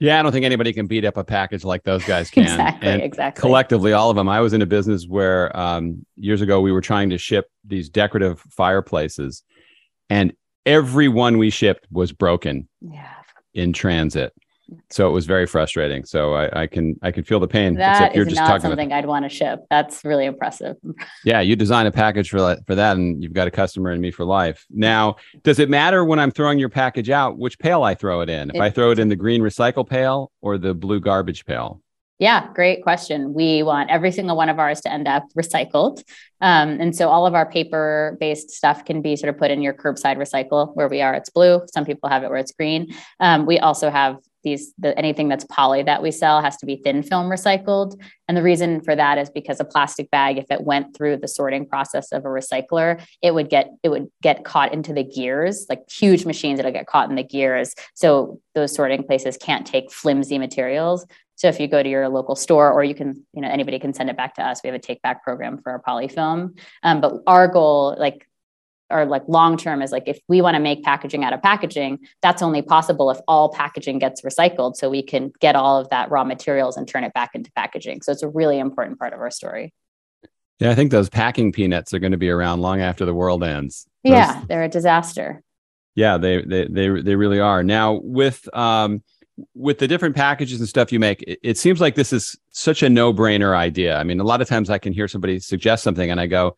Yeah, 0.00 0.20
I 0.20 0.22
don't 0.22 0.30
think 0.30 0.44
anybody 0.44 0.72
can 0.72 0.86
beat 0.86 1.04
up 1.04 1.16
a 1.16 1.24
package 1.24 1.64
like 1.64 1.82
those 1.82 2.04
guys 2.04 2.30
can. 2.30 2.44
exactly, 2.44 2.88
and 2.88 3.02
exactly. 3.02 3.40
Collectively, 3.40 3.92
all 3.92 4.10
of 4.10 4.16
them. 4.16 4.28
I 4.28 4.40
was 4.40 4.52
in 4.52 4.62
a 4.62 4.66
business 4.66 5.06
where 5.06 5.56
um, 5.58 6.06
years 6.16 6.40
ago 6.40 6.60
we 6.60 6.70
were 6.70 6.80
trying 6.80 7.10
to 7.10 7.18
ship 7.18 7.50
these 7.64 7.88
decorative 7.88 8.40
fireplaces, 8.40 9.42
and 10.08 10.32
every 10.64 11.08
one 11.08 11.36
we 11.36 11.50
shipped 11.50 11.88
was 11.90 12.12
broken. 12.12 12.68
Yeah 12.80 13.17
in 13.58 13.72
transit. 13.72 14.32
So 14.90 15.08
it 15.08 15.12
was 15.12 15.24
very 15.24 15.46
frustrating. 15.46 16.04
So 16.04 16.34
I, 16.34 16.62
I 16.62 16.66
can 16.66 16.96
I 17.02 17.10
can 17.10 17.24
feel 17.24 17.40
the 17.40 17.48
pain. 17.48 17.74
That 17.74 18.14
you're 18.14 18.26
is 18.26 18.34
not 18.34 18.60
something. 18.60 18.92
I'd 18.92 19.06
want 19.06 19.24
to 19.24 19.28
ship. 19.30 19.60
That's 19.70 20.04
really 20.04 20.26
impressive. 20.26 20.76
yeah, 21.24 21.40
you 21.40 21.56
design 21.56 21.86
a 21.86 21.90
package 21.90 22.28
for 22.28 22.40
that 22.40 22.66
for 22.66 22.74
that, 22.74 22.96
and 22.96 23.22
you've 23.22 23.32
got 23.32 23.48
a 23.48 23.50
customer 23.50 23.92
in 23.92 24.00
me 24.00 24.10
for 24.10 24.26
life. 24.26 24.66
Now, 24.70 25.16
does 25.42 25.58
it 25.58 25.70
matter 25.70 26.04
when 26.04 26.18
I'm 26.18 26.30
throwing 26.30 26.58
your 26.58 26.68
package 26.68 27.08
out 27.08 27.38
which 27.38 27.58
pail 27.58 27.82
I 27.82 27.94
throw 27.94 28.20
it 28.20 28.28
in? 28.28 28.50
If 28.50 28.56
it, 28.56 28.60
I 28.60 28.70
throw 28.70 28.90
it 28.90 28.98
in 28.98 29.08
the 29.08 29.16
green 29.16 29.40
recycle 29.40 29.88
pail 29.88 30.32
or 30.42 30.58
the 30.58 30.74
blue 30.74 31.00
garbage 31.00 31.46
pail? 31.46 31.80
Yeah, 32.18 32.48
great 32.52 32.82
question. 32.82 33.32
We 33.32 33.62
want 33.62 33.90
every 33.90 34.10
single 34.10 34.36
one 34.36 34.48
of 34.48 34.58
ours 34.58 34.80
to 34.80 34.92
end 34.92 35.06
up 35.06 35.24
recycled. 35.38 36.02
Um, 36.40 36.80
and 36.80 36.94
so 36.94 37.08
all 37.08 37.26
of 37.26 37.34
our 37.34 37.48
paper 37.48 38.16
based 38.18 38.50
stuff 38.50 38.84
can 38.84 39.02
be 39.02 39.14
sort 39.14 39.32
of 39.32 39.38
put 39.38 39.52
in 39.52 39.62
your 39.62 39.72
curbside 39.72 40.16
recycle 40.16 40.74
where 40.74 40.88
we 40.88 41.00
are, 41.00 41.14
it's 41.14 41.30
blue. 41.30 41.62
Some 41.72 41.84
people 41.84 42.08
have 42.08 42.24
it 42.24 42.30
where 42.30 42.38
it's 42.38 42.52
green. 42.52 42.92
Um, 43.20 43.46
we 43.46 43.60
also 43.60 43.88
have 43.88 44.18
these, 44.44 44.72
the, 44.78 44.96
anything 44.98 45.28
that's 45.28 45.44
poly 45.44 45.82
that 45.82 46.02
we 46.02 46.10
sell 46.10 46.40
has 46.40 46.56
to 46.58 46.66
be 46.66 46.76
thin 46.76 47.02
film 47.02 47.26
recycled. 47.26 48.00
And 48.26 48.36
the 48.36 48.42
reason 48.42 48.80
for 48.80 48.94
that 48.94 49.18
is 49.18 49.30
because 49.30 49.60
a 49.60 49.64
plastic 49.64 50.10
bag, 50.10 50.38
if 50.38 50.46
it 50.50 50.62
went 50.62 50.96
through 50.96 51.18
the 51.18 51.28
sorting 51.28 51.66
process 51.66 52.12
of 52.12 52.24
a 52.24 52.28
recycler, 52.28 53.04
it 53.20 53.34
would 53.34 53.50
get, 53.50 53.70
it 53.82 53.88
would 53.88 54.08
get 54.22 54.44
caught 54.44 54.72
into 54.72 54.92
the 54.92 55.04
gears, 55.04 55.66
like 55.68 55.88
huge 55.90 56.24
machines 56.24 56.58
that'll 56.58 56.72
get 56.72 56.86
caught 56.86 57.10
in 57.10 57.16
the 57.16 57.24
gears. 57.24 57.74
So 57.94 58.40
those 58.54 58.74
sorting 58.74 59.02
places 59.04 59.36
can't 59.36 59.66
take 59.66 59.92
flimsy 59.92 60.38
materials. 60.38 61.04
So 61.38 61.46
if 61.46 61.60
you 61.60 61.68
go 61.68 61.80
to 61.80 61.88
your 61.88 62.08
local 62.08 62.34
store, 62.34 62.72
or 62.72 62.82
you 62.82 62.96
can, 62.96 63.24
you 63.32 63.40
know, 63.40 63.48
anybody 63.48 63.78
can 63.78 63.94
send 63.94 64.10
it 64.10 64.16
back 64.16 64.34
to 64.34 64.42
us. 64.42 64.60
We 64.62 64.66
have 64.66 64.74
a 64.74 64.80
take 64.80 65.00
back 65.02 65.22
program 65.22 65.58
for 65.62 65.70
our 65.70 65.80
polyfilm. 65.80 66.58
Um, 66.82 67.00
but 67.00 67.22
our 67.28 67.46
goal, 67.46 67.94
like, 67.96 68.26
or 68.90 69.04
like 69.06 69.22
long 69.28 69.56
term, 69.56 69.80
is 69.80 69.92
like 69.92 70.08
if 70.08 70.18
we 70.26 70.42
want 70.42 70.56
to 70.56 70.60
make 70.60 70.82
packaging 70.82 71.22
out 71.22 71.32
of 71.32 71.40
packaging, 71.40 72.00
that's 72.22 72.42
only 72.42 72.60
possible 72.60 73.08
if 73.12 73.18
all 73.28 73.50
packaging 73.50 74.00
gets 74.00 74.22
recycled, 74.22 74.74
so 74.74 74.90
we 74.90 75.00
can 75.00 75.30
get 75.38 75.54
all 75.54 75.78
of 75.78 75.88
that 75.90 76.10
raw 76.10 76.24
materials 76.24 76.76
and 76.76 76.88
turn 76.88 77.04
it 77.04 77.14
back 77.14 77.30
into 77.34 77.52
packaging. 77.52 78.02
So 78.02 78.10
it's 78.10 78.24
a 78.24 78.28
really 78.28 78.58
important 78.58 78.98
part 78.98 79.12
of 79.12 79.20
our 79.20 79.30
story. 79.30 79.72
Yeah, 80.58 80.72
I 80.72 80.74
think 80.74 80.90
those 80.90 81.08
packing 81.08 81.52
peanuts 81.52 81.94
are 81.94 82.00
going 82.00 82.12
to 82.12 82.18
be 82.18 82.30
around 82.30 82.62
long 82.62 82.80
after 82.80 83.04
the 83.04 83.14
world 83.14 83.44
ends. 83.44 83.86
Those, 84.02 84.12
yeah, 84.14 84.42
they're 84.48 84.64
a 84.64 84.68
disaster. 84.68 85.44
Yeah, 85.94 86.18
they 86.18 86.42
they 86.42 86.66
they 86.66 87.00
they 87.00 87.14
really 87.14 87.38
are. 87.38 87.62
Now 87.62 88.00
with 88.02 88.48
um 88.56 89.04
with 89.54 89.78
the 89.78 89.88
different 89.88 90.16
packages 90.16 90.60
and 90.60 90.68
stuff 90.68 90.92
you 90.92 90.98
make, 90.98 91.22
it, 91.22 91.38
it 91.42 91.58
seems 91.58 91.80
like 91.80 91.94
this 91.94 92.12
is 92.12 92.36
such 92.50 92.82
a 92.82 92.88
no 92.88 93.12
brainer 93.12 93.54
idea. 93.56 93.96
I 93.96 94.04
mean, 94.04 94.20
a 94.20 94.24
lot 94.24 94.40
of 94.40 94.48
times 94.48 94.70
I 94.70 94.78
can 94.78 94.92
hear 94.92 95.08
somebody 95.08 95.38
suggest 95.40 95.84
something 95.84 96.10
and 96.10 96.20
I 96.20 96.26
go, 96.26 96.56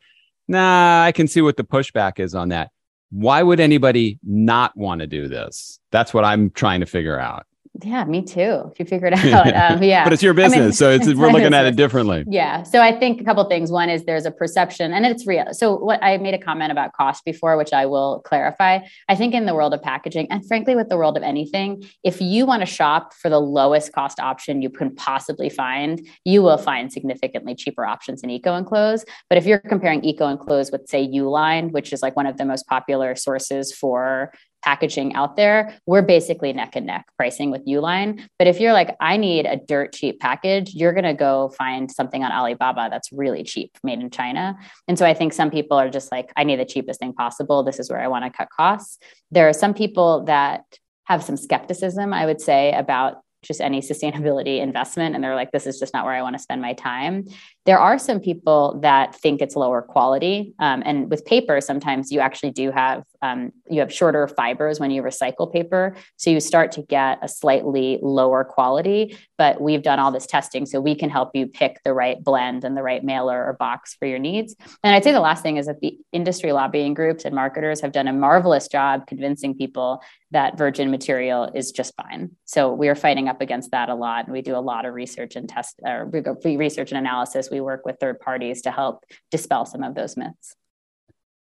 nah, 0.48 1.04
I 1.04 1.12
can 1.12 1.28
see 1.28 1.40
what 1.40 1.56
the 1.56 1.64
pushback 1.64 2.18
is 2.18 2.34
on 2.34 2.48
that. 2.50 2.70
Why 3.10 3.42
would 3.42 3.60
anybody 3.60 4.18
not 4.22 4.76
want 4.76 5.00
to 5.00 5.06
do 5.06 5.28
this? 5.28 5.80
That's 5.90 6.14
what 6.14 6.24
I'm 6.24 6.50
trying 6.50 6.80
to 6.80 6.86
figure 6.86 7.18
out. 7.18 7.46
Yeah, 7.82 8.04
me 8.04 8.22
too. 8.22 8.70
If 8.72 8.80
you 8.80 8.84
figure 8.84 9.06
it 9.06 9.14
out, 9.34 9.54
um, 9.54 9.82
yeah. 9.82 10.04
but 10.04 10.12
it's 10.12 10.22
your 10.22 10.34
business, 10.34 10.58
I 10.58 10.62
mean, 10.62 10.72
so 10.72 10.90
it's, 10.90 11.06
we're 11.14 11.30
looking 11.30 11.54
at 11.54 11.66
it 11.66 11.76
differently. 11.76 12.24
Yeah. 12.28 12.64
So 12.64 12.80
I 12.80 12.98
think 12.98 13.20
a 13.20 13.24
couple 13.24 13.44
things. 13.44 13.70
One 13.70 13.88
is 13.88 14.04
there's 14.04 14.26
a 14.26 14.30
perception, 14.30 14.92
and 14.92 15.06
it's 15.06 15.26
real. 15.26 15.46
So 15.52 15.76
what 15.76 16.02
I 16.02 16.18
made 16.18 16.34
a 16.34 16.38
comment 16.38 16.72
about 16.72 16.92
cost 16.94 17.24
before, 17.24 17.56
which 17.56 17.72
I 17.72 17.86
will 17.86 18.20
clarify. 18.20 18.80
I 19.08 19.14
think 19.14 19.34
in 19.34 19.46
the 19.46 19.54
world 19.54 19.72
of 19.72 19.82
packaging, 19.82 20.26
and 20.30 20.46
frankly, 20.46 20.74
with 20.74 20.88
the 20.88 20.96
world 20.96 21.16
of 21.16 21.22
anything, 21.22 21.84
if 22.02 22.20
you 22.20 22.44
want 22.44 22.60
to 22.60 22.66
shop 22.66 23.14
for 23.14 23.28
the 23.28 23.40
lowest 23.40 23.92
cost 23.92 24.18
option 24.18 24.62
you 24.62 24.70
can 24.70 24.94
possibly 24.94 25.48
find, 25.48 26.06
you 26.24 26.42
will 26.42 26.58
find 26.58 26.92
significantly 26.92 27.54
cheaper 27.54 27.84
options 27.84 28.22
in 28.22 28.30
Eco 28.30 28.54
and 28.54 28.66
Enclose. 28.66 29.04
But 29.28 29.38
if 29.38 29.46
you're 29.46 29.58
comparing 29.58 30.04
Eco 30.04 30.26
and 30.26 30.38
Enclose 30.38 30.70
with, 30.72 30.88
say, 30.88 31.06
Uline, 31.06 31.70
which 31.70 31.92
is 31.92 32.02
like 32.02 32.16
one 32.16 32.26
of 32.26 32.36
the 32.36 32.44
most 32.44 32.66
popular 32.66 33.14
sources 33.14 33.72
for 33.72 34.32
packaging 34.62 35.14
out 35.14 35.36
there, 35.36 35.78
we're 35.86 36.02
basically 36.02 36.52
neck 36.52 36.76
and 36.76 36.86
neck 36.86 37.06
pricing 37.16 37.50
with 37.50 37.66
Uline. 37.66 38.26
But 38.38 38.46
if 38.46 38.60
you're 38.60 38.72
like, 38.72 38.96
I 39.00 39.16
need 39.16 39.46
a 39.46 39.56
dirt 39.56 39.92
cheap 39.92 40.20
package, 40.20 40.74
you're 40.74 40.92
going 40.92 41.04
to 41.04 41.14
go 41.14 41.52
find 41.56 41.90
something 41.90 42.22
on 42.22 42.32
Alibaba 42.32 42.88
that's 42.90 43.12
really 43.12 43.42
cheap, 43.42 43.76
made 43.82 44.00
in 44.00 44.10
China. 44.10 44.58
And 44.88 44.98
so 44.98 45.06
I 45.06 45.14
think 45.14 45.32
some 45.32 45.50
people 45.50 45.78
are 45.78 45.90
just 45.90 46.12
like, 46.12 46.32
I 46.36 46.44
need 46.44 46.60
the 46.60 46.64
cheapest 46.64 47.00
thing 47.00 47.12
possible. 47.12 47.62
This 47.62 47.78
is 47.78 47.90
where 47.90 48.00
I 48.00 48.08
want 48.08 48.24
to 48.24 48.30
cut 48.30 48.48
costs. 48.50 48.98
There 49.30 49.48
are 49.48 49.52
some 49.52 49.74
people 49.74 50.24
that 50.24 50.64
have 51.04 51.24
some 51.24 51.36
skepticism, 51.36 52.12
I 52.12 52.26
would 52.26 52.40
say, 52.40 52.72
about 52.72 53.22
just 53.42 53.60
any 53.60 53.80
sustainability 53.80 54.60
investment 54.60 55.14
and 55.14 55.24
they're 55.24 55.34
like 55.34 55.50
this 55.50 55.66
is 55.66 55.78
just 55.78 55.94
not 55.94 56.04
where 56.04 56.14
i 56.14 56.22
want 56.22 56.36
to 56.36 56.42
spend 56.42 56.60
my 56.60 56.74
time 56.74 57.24
there 57.66 57.78
are 57.78 57.98
some 57.98 58.20
people 58.20 58.78
that 58.82 59.14
think 59.14 59.40
it's 59.40 59.54
lower 59.56 59.82
quality 59.82 60.54
um, 60.58 60.82
and 60.86 61.10
with 61.10 61.24
paper 61.24 61.60
sometimes 61.60 62.10
you 62.10 62.20
actually 62.20 62.50
do 62.50 62.70
have 62.70 63.04
um, 63.22 63.52
you 63.68 63.80
have 63.80 63.92
shorter 63.92 64.26
fibers 64.28 64.80
when 64.80 64.90
you 64.90 65.02
recycle 65.02 65.52
paper 65.52 65.94
so 66.16 66.30
you 66.30 66.40
start 66.40 66.72
to 66.72 66.82
get 66.82 67.18
a 67.22 67.28
slightly 67.28 67.98
lower 68.02 68.44
quality 68.44 69.16
but 69.36 69.60
we've 69.60 69.82
done 69.82 69.98
all 69.98 70.10
this 70.10 70.26
testing 70.26 70.66
so 70.66 70.80
we 70.80 70.94
can 70.94 71.10
help 71.10 71.30
you 71.34 71.46
pick 71.46 71.80
the 71.84 71.92
right 71.92 72.22
blend 72.22 72.64
and 72.64 72.76
the 72.76 72.82
right 72.82 73.04
mailer 73.04 73.44
or 73.44 73.54
box 73.54 73.94
for 73.98 74.06
your 74.06 74.18
needs. 74.18 74.54
And 74.82 74.94
i'd 74.94 75.04
say 75.04 75.12
the 75.12 75.20
last 75.20 75.42
thing 75.42 75.56
is 75.56 75.66
that 75.66 75.80
the 75.80 75.98
industry 76.12 76.52
lobbying 76.52 76.94
groups 76.94 77.24
and 77.24 77.34
marketers 77.34 77.80
have 77.80 77.92
done 77.92 78.08
a 78.08 78.12
marvelous 78.12 78.68
job 78.68 79.06
convincing 79.06 79.54
people 79.54 80.02
that 80.32 80.56
virgin 80.56 80.90
material 80.90 81.50
is 81.54 81.72
just 81.72 81.92
fine. 81.96 82.30
So 82.44 82.72
we 82.72 82.88
are 82.88 82.94
fighting 82.94 83.28
up 83.28 83.40
against 83.40 83.72
that 83.72 83.88
a 83.88 83.94
lot 83.94 84.26
and 84.26 84.32
we 84.32 84.42
do 84.42 84.54
a 84.56 84.60
lot 84.60 84.84
of 84.84 84.94
research 84.94 85.34
and 85.36 85.48
test 85.48 85.80
or 85.84 86.08
research 86.44 86.92
and 86.92 86.98
analysis 86.98 87.49
we 87.50 87.60
work 87.60 87.84
with 87.84 87.98
third 88.00 88.20
parties 88.20 88.62
to 88.62 88.70
help 88.70 89.04
dispel 89.30 89.66
some 89.66 89.82
of 89.82 89.94
those 89.94 90.16
myths. 90.16 90.56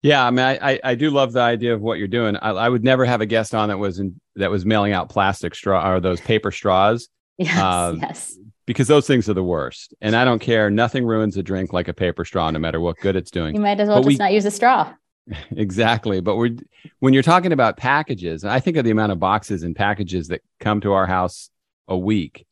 Yeah, 0.02 0.24
I 0.24 0.30
mean, 0.30 0.44
I, 0.44 0.78
I 0.84 0.94
do 0.94 1.10
love 1.10 1.32
the 1.32 1.40
idea 1.40 1.74
of 1.74 1.80
what 1.80 1.98
you're 1.98 2.06
doing. 2.06 2.36
I, 2.36 2.50
I 2.50 2.68
would 2.68 2.84
never 2.84 3.04
have 3.04 3.20
a 3.20 3.26
guest 3.26 3.54
on 3.54 3.68
that 3.68 3.78
was 3.78 3.98
in, 3.98 4.20
that 4.36 4.50
was 4.50 4.64
mailing 4.64 4.92
out 4.92 5.08
plastic 5.08 5.54
straw 5.54 5.90
or 5.90 6.00
those 6.00 6.20
paper 6.20 6.50
straws. 6.50 7.08
Yes, 7.40 7.56
uh, 7.56 7.94
yes. 8.00 8.36
Because 8.66 8.88
those 8.88 9.06
things 9.06 9.28
are 9.28 9.32
the 9.32 9.44
worst, 9.44 9.94
and 10.00 10.16
I 10.16 10.24
don't 10.24 10.40
care. 10.40 10.70
Nothing 10.70 11.06
ruins 11.06 11.36
a 11.36 11.42
drink 11.44 11.72
like 11.72 11.86
a 11.86 11.94
paper 11.94 12.24
straw, 12.24 12.50
no 12.50 12.58
matter 12.58 12.80
what 12.80 12.96
good 12.96 13.14
it's 13.14 13.30
doing. 13.30 13.54
You 13.54 13.60
might 13.60 13.78
as 13.78 13.86
well 13.86 13.98
but 13.98 14.08
just 14.08 14.18
we, 14.18 14.24
not 14.24 14.32
use 14.32 14.44
a 14.44 14.50
straw. 14.50 14.92
Exactly, 15.52 16.20
but 16.20 16.34
we're 16.34 16.56
when 16.98 17.14
you're 17.14 17.22
talking 17.22 17.52
about 17.52 17.76
packages, 17.76 18.44
I 18.44 18.58
think 18.58 18.76
of 18.76 18.84
the 18.84 18.90
amount 18.90 19.12
of 19.12 19.20
boxes 19.20 19.62
and 19.62 19.76
packages 19.76 20.26
that 20.28 20.40
come 20.58 20.80
to 20.80 20.94
our 20.94 21.06
house 21.06 21.48
a 21.86 21.96
week, 21.96 22.44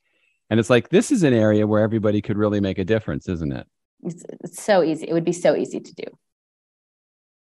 and 0.50 0.60
it's 0.60 0.70
like 0.70 0.88
this 0.88 1.10
is 1.10 1.22
an 1.22 1.34
area 1.34 1.66
where 1.66 1.82
everybody 1.82 2.22
could 2.22 2.36
really 2.36 2.60
make 2.60 2.78
a 2.78 2.84
difference, 2.84 3.28
isn't 3.28 3.52
it? 3.52 3.66
It's, 4.04 4.24
it's 4.44 4.62
so 4.62 4.82
easy. 4.82 5.08
It 5.08 5.12
would 5.12 5.24
be 5.24 5.32
so 5.32 5.56
easy 5.56 5.80
to 5.80 5.94
do. 5.94 6.04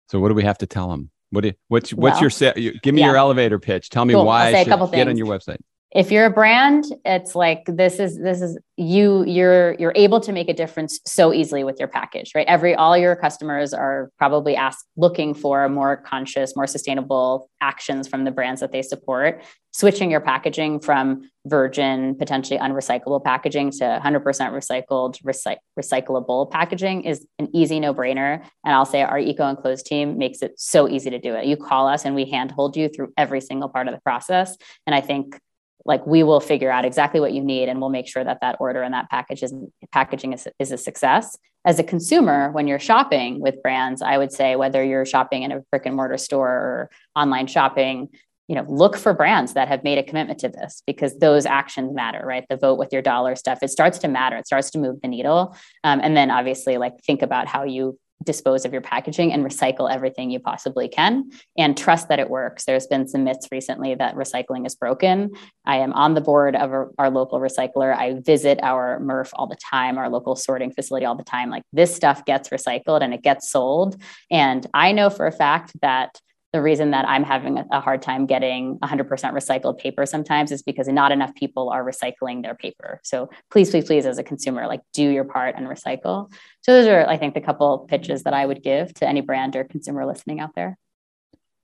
So 0.08 0.20
what 0.20 0.30
do 0.30 0.34
we 0.34 0.44
have 0.44 0.58
to 0.60 0.68
tell 0.68 0.90
them? 0.90 1.12
What 1.32 1.42
do 1.42 1.50
you, 1.50 1.54
what's 1.68 1.94
what's 1.94 2.14
well, 2.14 2.22
your 2.22 2.30
set? 2.32 2.56
Give 2.56 2.96
me 2.96 3.02
yeah. 3.02 3.08
your 3.08 3.18
elevator 3.18 3.60
pitch. 3.60 3.90
Tell 3.90 4.06
me 4.06 4.16
cool. 4.16 4.26
why 4.26 4.48
I 4.48 4.64
should 4.64 4.92
get 4.92 5.08
on 5.08 5.18
your 5.18 5.28
website. 5.28 5.60
If 5.92 6.12
you're 6.12 6.26
a 6.26 6.30
brand 6.30 6.86
it's 7.04 7.34
like 7.34 7.66
this 7.66 8.00
is 8.00 8.20
this 8.20 8.42
is 8.42 8.60
you 8.78 9.26
you're 9.26 9.74
you're 9.74 9.94
able 9.96 10.20
to 10.20 10.32
make 10.32 10.48
a 10.48 10.54
difference 10.54 11.00
so 11.06 11.34
easily 11.34 11.64
with 11.64 11.80
your 11.80 11.88
package 11.88 12.34
right? 12.36 12.46
Every 12.48 12.76
all 12.76 12.96
your 12.96 13.16
customers 13.16 13.74
are 13.74 14.12
probably 14.20 14.56
asked 14.56 14.86
looking 14.96 15.34
for 15.34 15.68
more 15.68 15.98
conscious 15.98 16.56
more 16.56 16.68
sustainable 16.68 17.50
actions 17.60 18.08
from 18.08 18.24
the 18.24 18.32
brands 18.32 18.62
that 18.62 18.72
they 18.72 18.84
support. 18.84 19.44
Switching 19.72 20.12
your 20.12 20.20
packaging 20.20 20.80
from 20.80 21.30
virgin 21.48 22.16
potentially 22.16 22.60
unrecyclable 22.60 23.24
packaging 23.24 23.72
to 23.72 24.02
100% 24.04 24.24
recycled 24.24 25.22
recy- 25.24 25.58
recyclable 25.80 26.52
packaging 26.52 27.02
is 27.02 27.26
an 27.40 27.48
easy 27.54 27.80
no 27.80 27.94
brainer 27.94 28.44
and 28.64 28.76
i'll 28.76 28.86
say 28.86 29.02
our 29.02 29.18
EcoEnclose 29.18 29.84
team 29.84 30.20
makes 30.20 30.44
it 30.44 30.54
so 30.60 30.88
easy 30.88 31.10
to 31.10 31.18
do 31.18 31.34
it. 31.34 31.46
You 31.46 31.58
call 31.58 31.88
us 31.88 32.06
and 32.06 32.14
we 32.14 32.26
handhold 32.30 32.78
you 32.78 32.90
through 32.90 33.12
every 33.18 33.42
single 33.42 33.70
part 33.70 33.88
of 33.88 33.96
the 33.96 34.02
process. 34.02 34.56
And 34.86 34.94
i 34.94 35.02
think 35.02 35.40
like 35.86 36.06
we 36.06 36.24
will 36.24 36.40
figure 36.40 36.72
out 36.72 36.86
exactly 36.86 37.20
what 37.20 37.34
you 37.34 37.44
need 37.44 37.70
and 37.70 37.80
we'll 37.80 37.90
make 37.90 38.08
sure 38.08 38.24
that 38.24 38.40
that 38.42 38.58
order 38.60 38.82
and 38.82 38.94
that 38.94 39.10
package 39.10 39.44
is 39.44 39.54
packaging 39.92 40.34
is, 40.34 40.48
is 40.60 40.72
a 40.72 40.78
success. 40.78 41.38
As 41.66 41.78
a 41.78 41.84
consumer 41.84 42.52
when 42.52 42.68
you're 42.68 42.80
shopping 42.80 43.42
with 43.42 43.62
brands 43.62 44.02
i 44.02 44.18
would 44.18 44.32
say 44.32 44.56
whether 44.56 44.82
you're 44.82 45.06
shopping 45.06 45.44
in 45.44 45.52
a 45.52 45.60
brick 45.72 45.86
and 45.86 45.96
mortar 45.96 46.18
store 46.18 46.50
or 46.50 46.90
online 47.18 47.48
shopping 47.48 48.08
you 48.50 48.56
know 48.56 48.66
look 48.68 48.98
for 48.98 49.14
brands 49.14 49.54
that 49.54 49.68
have 49.68 49.84
made 49.84 49.98
a 49.98 50.04
commitment 50.04 50.40
to 50.40 50.50
this 50.50 50.82
because 50.88 51.20
those 51.20 51.46
actions 51.46 51.94
matter 51.94 52.22
right? 52.26 52.46
The 52.50 52.58
vote 52.58 52.80
with 52.80 52.92
your 52.92 53.02
dollar 53.02 53.36
stuff 53.36 53.60
it 53.62 53.70
starts 53.70 54.00
to 54.00 54.08
matter. 54.08 54.36
It 54.36 54.48
starts 54.48 54.72
to 54.72 54.80
move 54.80 55.00
the 55.02 55.08
needle. 55.08 55.56
Um, 55.84 56.02
and 56.04 56.18
then 56.18 56.32
obviously 56.32 56.78
like 56.78 57.00
think 57.04 57.22
about 57.22 57.48
how 57.48 57.64
you 57.64 57.98
dispose 58.24 58.66
of 58.66 58.74
your 58.74 58.82
packaging 58.82 59.32
and 59.32 59.46
recycle 59.46 59.92
everything 59.92 60.30
you 60.30 60.40
possibly 60.40 60.88
can 60.88 61.30
and 61.58 61.78
trust 61.78 62.10
that 62.10 62.20
it 62.20 62.30
works. 62.30 62.66
There's 62.66 62.88
been 62.88 63.08
some 63.08 63.24
myths 63.24 63.48
recently 63.52 63.96
that 63.96 64.16
recycling 64.16 64.66
is 64.66 64.76
broken. 64.76 65.32
I 65.66 65.78
am 65.78 65.94
on 65.94 66.14
the 66.14 66.22
board 66.22 66.56
of 66.56 66.72
our, 66.72 66.92
our 66.98 67.10
local 67.10 67.40
recycler. 67.40 67.96
I 67.96 68.20
visit 68.20 68.60
our 68.62 69.00
MRF 69.00 69.30
all 69.34 69.48
the 69.48 69.56
time, 69.56 69.98
our 69.98 70.10
local 70.10 70.36
sorting 70.36 70.72
facility 70.72 71.06
all 71.06 71.16
the 71.16 71.24
time. 71.24 71.50
Like 71.50 71.64
this 71.72 71.96
stuff 71.96 72.26
gets 72.26 72.50
recycled 72.50 73.02
and 73.02 73.14
it 73.14 73.22
gets 73.22 73.50
sold. 73.50 74.02
And 74.30 74.68
I 74.74 74.92
know 74.92 75.10
for 75.10 75.26
a 75.26 75.32
fact 75.32 75.72
that 75.82 76.20
the 76.52 76.62
reason 76.62 76.92
that 76.92 77.08
I'm 77.08 77.24
having 77.24 77.64
a 77.72 77.80
hard 77.80 78.02
time 78.02 78.26
getting 78.26 78.80
100% 78.80 79.08
recycled 79.08 79.78
paper 79.78 80.06
sometimes 80.06 80.52
is 80.52 80.64
because 80.64 80.88
not 80.88 81.12
enough 81.12 81.36
people 81.36 81.70
are 81.70 81.86
recycling 81.86 82.42
their 82.42 82.56
paper. 82.56 83.00
So 83.04 83.30
please, 83.52 83.70
please, 83.70 83.86
please, 83.86 84.06
as 84.06 84.18
a 84.18 84.24
consumer, 84.24 84.66
like 84.66 84.82
do 84.94 85.08
your 85.08 85.26
part 85.26 85.56
and 85.56 85.68
recycle. 85.68 86.32
So 86.62 86.74
those 86.74 86.88
are, 86.88 87.08
I 87.08 87.18
think, 87.18 87.36
the 87.36 87.42
couple 87.42 87.86
pitches 87.88 88.24
that 88.24 88.34
I 88.34 88.46
would 88.46 88.64
give 88.64 88.94
to 88.96 89.08
any 89.08 89.22
brand 89.22 89.56
or 89.56 89.64
consumer 89.64 90.06
listening 90.08 90.40
out 90.40 90.56
there. 90.56 90.78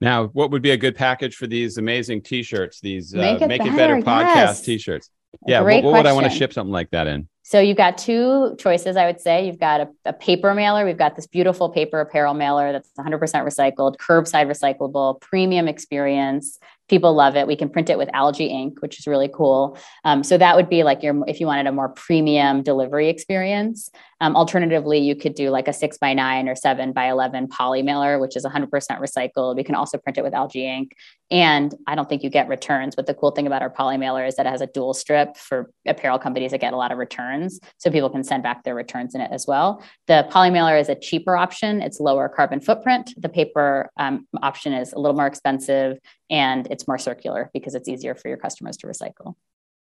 Now, 0.01 0.27
what 0.27 0.51
would 0.51 0.62
be 0.62 0.72
a 0.72 0.77
good 0.77 0.96
package 0.96 1.36
for 1.36 1.48
these 1.48 1.77
amazing 1.77 2.22
T-shirts? 2.22 2.80
These 2.80 3.15
uh, 3.15 3.18
Make 3.18 3.42
It, 3.42 3.48
Make 3.48 3.62
Better, 3.62 3.72
it 3.72 3.77
Better 3.77 3.96
podcast 4.01 4.36
yes. 4.36 4.62
T-shirts. 4.62 5.10
Yeah, 5.48 5.62
what, 5.62 5.84
what 5.84 5.94
would 5.94 6.06
I 6.06 6.13
want 6.13 6.25
to 6.25 6.32
ship 6.32 6.54
something 6.54 6.72
like 6.72 6.92
that 6.92 7.08
in? 7.08 7.27
So 7.47 7.59
you've 7.59 7.77
got 7.77 7.99
two 7.99 8.55
choices, 8.57 8.97
I 8.97 9.05
would 9.05 9.21
say. 9.21 9.45
You've 9.45 9.59
got 9.59 9.81
a, 9.81 9.87
a, 10.05 10.13
paper 10.13 10.55
mailer. 10.55 10.83
We've 10.83 10.97
got 10.97 11.15
this 11.15 11.27
beautiful 11.27 11.69
paper 11.69 11.99
apparel 11.99 12.33
mailer 12.33 12.71
that's 12.71 12.89
100% 12.97 13.19
recycled, 13.19 13.97
curbside 13.97 14.47
recyclable, 14.47 15.21
premium 15.21 15.67
experience 15.67 16.57
people 16.88 17.13
love 17.13 17.36
it. 17.36 17.48
We 17.48 17.56
can 17.56 17.70
print 17.70 17.89
it 17.89 17.98
with 17.98 18.10
algae 18.13 18.46
ink, 18.46 18.82
which 18.82 19.00
is 19.00 19.08
really 19.08 19.30
cool. 19.34 19.77
Um, 20.04 20.24
so 20.24 20.38
that 20.38 20.56
would 20.56 20.70
be 20.70 20.84
like 20.84 21.01
your 21.01 21.24
if 21.27 21.39
you 21.39 21.48
wanted 21.48 21.68
a 21.68 21.72
more 21.72 21.89
premium 21.89 22.62
delivery 22.62 23.10
experience. 23.10 23.89
Um, 24.22 24.36
alternatively, 24.36 25.00
you 25.00 25.15
could 25.15 25.36
do 25.36 25.50
like 25.50 25.68
a 25.68 25.74
six 25.74 25.98
by 25.98 26.13
nine 26.13 26.48
or 26.48 26.56
seven 26.56 26.94
by 26.94 27.10
eleven 27.10 27.48
poly 27.48 27.82
mailer, 27.82 28.20
which 28.20 28.36
is 28.36 28.46
100% 28.46 28.70
recycled. 28.72 29.56
We 29.56 29.63
can 29.63 29.75
also 29.75 29.98
print 29.98 30.18
it 30.18 30.24
with 30.24 30.34
algae 30.34 30.68
ink, 30.68 30.94
and 31.32 31.74
I 31.88 31.96
don't 31.96 32.08
think 32.08 32.24
you 32.24 32.30
get 32.30 32.48
returns. 32.48 32.96
But 32.96 33.08
the 33.08 33.13
cool 33.13 33.32
thing 33.32 33.48
about 33.48 33.62
our 33.62 33.70
poly 33.70 33.98
mailer 33.98 34.25
is 34.25 34.36
that 34.36 34.46
it 34.46 34.50
has 34.50 34.62
a 34.62 34.68
dual 34.68 34.94
strip 34.94 35.36
for 35.38 35.72
apparel 35.86 36.20
companies 36.20 36.51
that 36.51 36.62
get 36.62 36.74
a 36.74 36.77
lot 36.77 36.92
of 36.92 36.98
returns, 36.98 37.60
so 37.77 37.92
people 37.92 38.10
can 38.10 38.24
send 38.24 38.44
back 38.44 38.63
their 38.63 38.75
returns 38.75 39.15
in 39.15 39.22
it 39.22 39.32
as 39.32 39.46
well. 39.48 39.84
The 40.08 40.27
poly 40.30 40.50
mailer 40.50 40.77
is 40.77 40.88
a 40.88 40.96
cheaper 40.96 41.36
option. 41.36 41.82
It's 41.82 42.00
lower 42.00 42.30
carbon 42.30 42.62
footprint. 42.62 43.13
The 43.18 43.30
paper 43.30 43.89
um, 43.98 44.27
option 44.42 44.72
is 44.72 44.94
a 44.94 45.00
little 45.00 45.15
more 45.15 45.27
expensive 45.27 45.98
and 46.29 46.67
it's 46.72 46.88
more 46.88 46.98
circular 46.98 47.50
because 47.53 47.75
it's 47.75 47.88
easier 47.88 48.15
for 48.15 48.27
your 48.27 48.38
customers 48.38 48.77
to 48.77 48.88
recycle. 48.88 49.36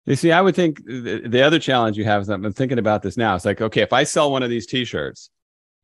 You 0.05 0.15
see, 0.15 0.31
I 0.31 0.41
would 0.41 0.55
think 0.55 0.85
the, 0.85 1.41
other 1.43 1.57
challenge 1.57 1.97
you 1.97 2.03
have 2.03 2.21
is 2.21 2.29
I'm 2.29 2.53
thinking 2.53 2.77
about 2.77 3.01
this 3.01 3.17
now. 3.17 3.35
It's 3.35 3.45
like, 3.45 3.59
okay, 3.59 3.81
if 3.81 3.91
I 3.91 4.03
sell 4.03 4.31
one 4.31 4.43
of 4.43 4.51
these 4.51 4.67
T-shirts, 4.67 5.31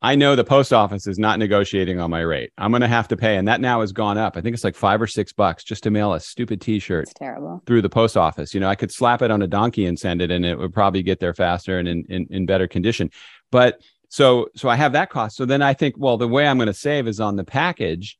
I 0.03 0.15
know 0.15 0.35
the 0.35 0.43
post 0.43 0.73
office 0.73 1.05
is 1.05 1.19
not 1.19 1.37
negotiating 1.37 1.99
on 1.99 2.09
my 2.09 2.21
rate. 2.21 2.51
I'm 2.57 2.71
going 2.71 2.81
to 2.81 2.87
have 2.87 3.07
to 3.09 3.17
pay, 3.17 3.37
and 3.37 3.47
that 3.47 3.61
now 3.61 3.81
has 3.81 3.91
gone 3.91 4.17
up. 4.17 4.35
I 4.35 4.41
think 4.41 4.55
it's 4.55 4.63
like 4.63 4.75
five 4.75 5.01
or 5.01 5.07
six 5.07 5.31
bucks 5.31 5.63
just 5.63 5.83
to 5.83 5.91
mail 5.91 6.13
a 6.13 6.19
stupid 6.19 6.59
T-shirt. 6.59 7.03
It's 7.03 7.13
terrible 7.13 7.61
through 7.67 7.83
the 7.83 7.89
post 7.89 8.17
office. 8.17 8.53
You 8.53 8.59
know, 8.59 8.67
I 8.67 8.75
could 8.75 8.91
slap 8.91 9.21
it 9.21 9.29
on 9.29 9.43
a 9.43 9.47
donkey 9.47 9.85
and 9.85 9.97
send 9.97 10.21
it, 10.21 10.31
and 10.31 10.43
it 10.43 10.57
would 10.57 10.73
probably 10.73 11.03
get 11.03 11.19
there 11.19 11.35
faster 11.35 11.77
and 11.77 11.87
in 11.87 12.05
in, 12.09 12.27
in 12.31 12.45
better 12.47 12.67
condition. 12.67 13.11
But 13.51 13.81
so 14.09 14.49
so 14.55 14.69
I 14.69 14.75
have 14.75 14.93
that 14.93 15.11
cost. 15.11 15.35
So 15.35 15.45
then 15.45 15.61
I 15.61 15.73
think, 15.75 15.95
well, 15.97 16.17
the 16.17 16.27
way 16.27 16.47
I'm 16.47 16.57
going 16.57 16.67
to 16.67 16.73
save 16.73 17.07
is 17.07 17.19
on 17.19 17.35
the 17.35 17.43
package 17.43 18.17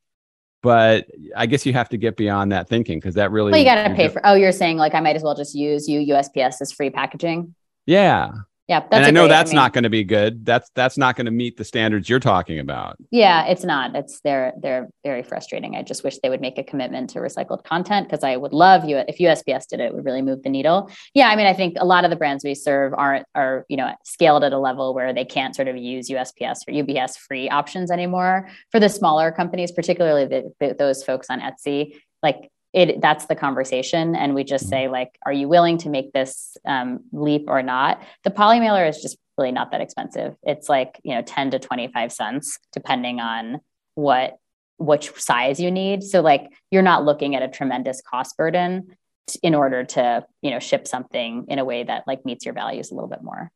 but 0.62 1.08
I 1.36 1.46
guess 1.46 1.66
you 1.66 1.74
have 1.74 1.90
to 1.90 1.98
get 1.98 2.18
beyond 2.18 2.52
that 2.52 2.70
thinking 2.70 3.00
because 3.00 3.16
that 3.16 3.32
really. 3.32 3.52
Well, 3.52 3.60
you 3.60 3.66
got 3.66 3.88
to 3.88 3.96
pay 3.96 4.08
for. 4.08 4.22
Oh, 4.26 4.36
you're 4.36 4.52
saying 4.52 4.78
like 4.78 4.94
I 4.94 5.00
might 5.00 5.16
as 5.16 5.24
well 5.24 5.36
just 5.36 5.56
use 5.56 5.88
you 5.88 6.00
USPS 6.14 6.62
as 6.62 6.72
free 6.72 6.90
packaging. 6.90 7.56
Yeah, 7.86 8.32
yeah, 8.72 8.88
and 8.90 9.04
I 9.04 9.12
know 9.12 9.28
that's 9.28 9.50
I 9.50 9.52
mean, 9.52 9.56
not 9.58 9.74
going 9.74 9.84
to 9.84 9.90
be 9.90 10.06
good. 10.06 10.46
That's 10.46 10.72
that's 10.76 10.98
not 10.98 11.18
going 11.18 11.26
to 11.26 11.32
meet 11.32 11.58
the 11.58 11.66
standards 11.66 12.08
you're 12.08 12.22
talking 12.22 12.58
about. 12.58 12.96
Yeah, 13.12 13.46
it's 13.48 13.66
not. 13.66 13.94
It's 13.98 14.22
they're 14.22 14.54
they're 14.62 14.88
very 15.04 15.24
frustrating. 15.24 15.76
I 15.76 15.84
just 15.84 16.06
wish 16.06 16.20
they 16.24 16.30
would 16.30 16.40
make 16.40 16.58
a 16.58 16.64
commitment 16.64 17.10
to 17.10 17.20
recycled 17.20 17.66
content 17.66 18.08
because 18.08 18.24
I 18.24 18.38
would 18.38 18.54
love 18.54 18.86
you 18.86 18.96
if 18.96 19.18
USPS 19.18 19.68
did 19.68 19.82
it, 19.82 19.88
it 19.88 19.94
would 19.94 20.06
really 20.06 20.22
move 20.22 20.44
the 20.44 20.50
needle. 20.50 20.90
Yeah, 21.14 21.28
I 21.28 21.36
mean, 21.36 21.48
I 21.48 21.54
think 21.54 21.76
a 21.82 21.86
lot 21.86 22.06
of 22.06 22.12
the 22.12 22.16
brands 22.16 22.46
we 22.46 22.56
serve 22.56 22.94
aren't 22.94 23.26
are 23.36 23.66
you 23.68 23.76
know 23.76 23.94
scaled 24.06 24.46
at 24.46 24.54
a 24.54 24.58
level 24.58 24.94
where 24.94 25.14
they 25.14 25.26
can't 25.26 25.54
sort 25.54 25.68
of 25.68 25.76
use 25.76 26.10
USPS 26.10 26.60
or 26.66 26.72
UPS 26.72 27.18
free 27.18 27.50
options 27.50 27.92
anymore. 27.92 28.48
For 28.72 28.80
the 28.80 28.88
smaller 28.88 29.34
companies, 29.34 29.74
particularly 29.74 30.28
the, 30.28 30.54
the, 30.62 30.76
those 30.80 31.04
folks 31.04 31.28
on 31.30 31.42
Etsy, 31.42 31.96
like 32.24 32.50
it 32.74 33.02
that's 33.02 33.26
the 33.26 33.36
conversation 33.36 34.16
and 34.16 34.34
we 34.34 34.44
just 34.44 34.66
mm-hmm. 34.66 34.70
say 34.70 34.88
like 34.88 35.18
are 35.26 35.34
you 35.34 35.48
willing 35.48 35.78
to 35.78 35.90
make 35.90 36.14
this 36.14 36.58
um, 36.66 37.02
leap 37.12 37.46
or 37.48 37.62
not 37.62 38.02
the 38.24 38.32
poly 38.32 38.60
mailer 38.60 38.86
is 38.86 39.02
just 39.02 39.18
really 39.38 39.52
not 39.52 39.72
that 39.72 39.82
expensive 39.82 40.36
it's 40.44 40.70
like 40.70 41.00
you 41.04 41.14
know 41.14 41.22
10 41.22 41.52
to 41.52 41.60
25 41.60 42.12
cents 42.12 42.60
depending 42.74 43.20
on 43.20 43.60
what 43.96 44.38
which 44.78 45.12
size 45.16 45.60
you 45.60 45.70
need 45.70 46.04
so 46.04 46.22
like 46.22 46.50
you're 46.72 46.82
not 46.82 47.06
looking 47.06 47.36
at 47.36 47.44
a 47.44 47.48
tremendous 47.48 48.02
cost 48.02 48.36
burden 48.38 48.96
in 49.44 49.54
order 49.54 49.84
to 49.84 50.26
you 50.42 50.50
know 50.50 50.60
ship 50.60 50.88
something 50.88 51.46
in 51.48 51.60
a 51.60 51.66
way 51.66 51.84
that 51.84 52.04
like 52.08 52.26
meets 52.26 52.46
your 52.46 52.54
values 52.54 52.92
a 52.92 52.96
little 52.96 53.10
bit 53.10 53.22
more 53.22 53.52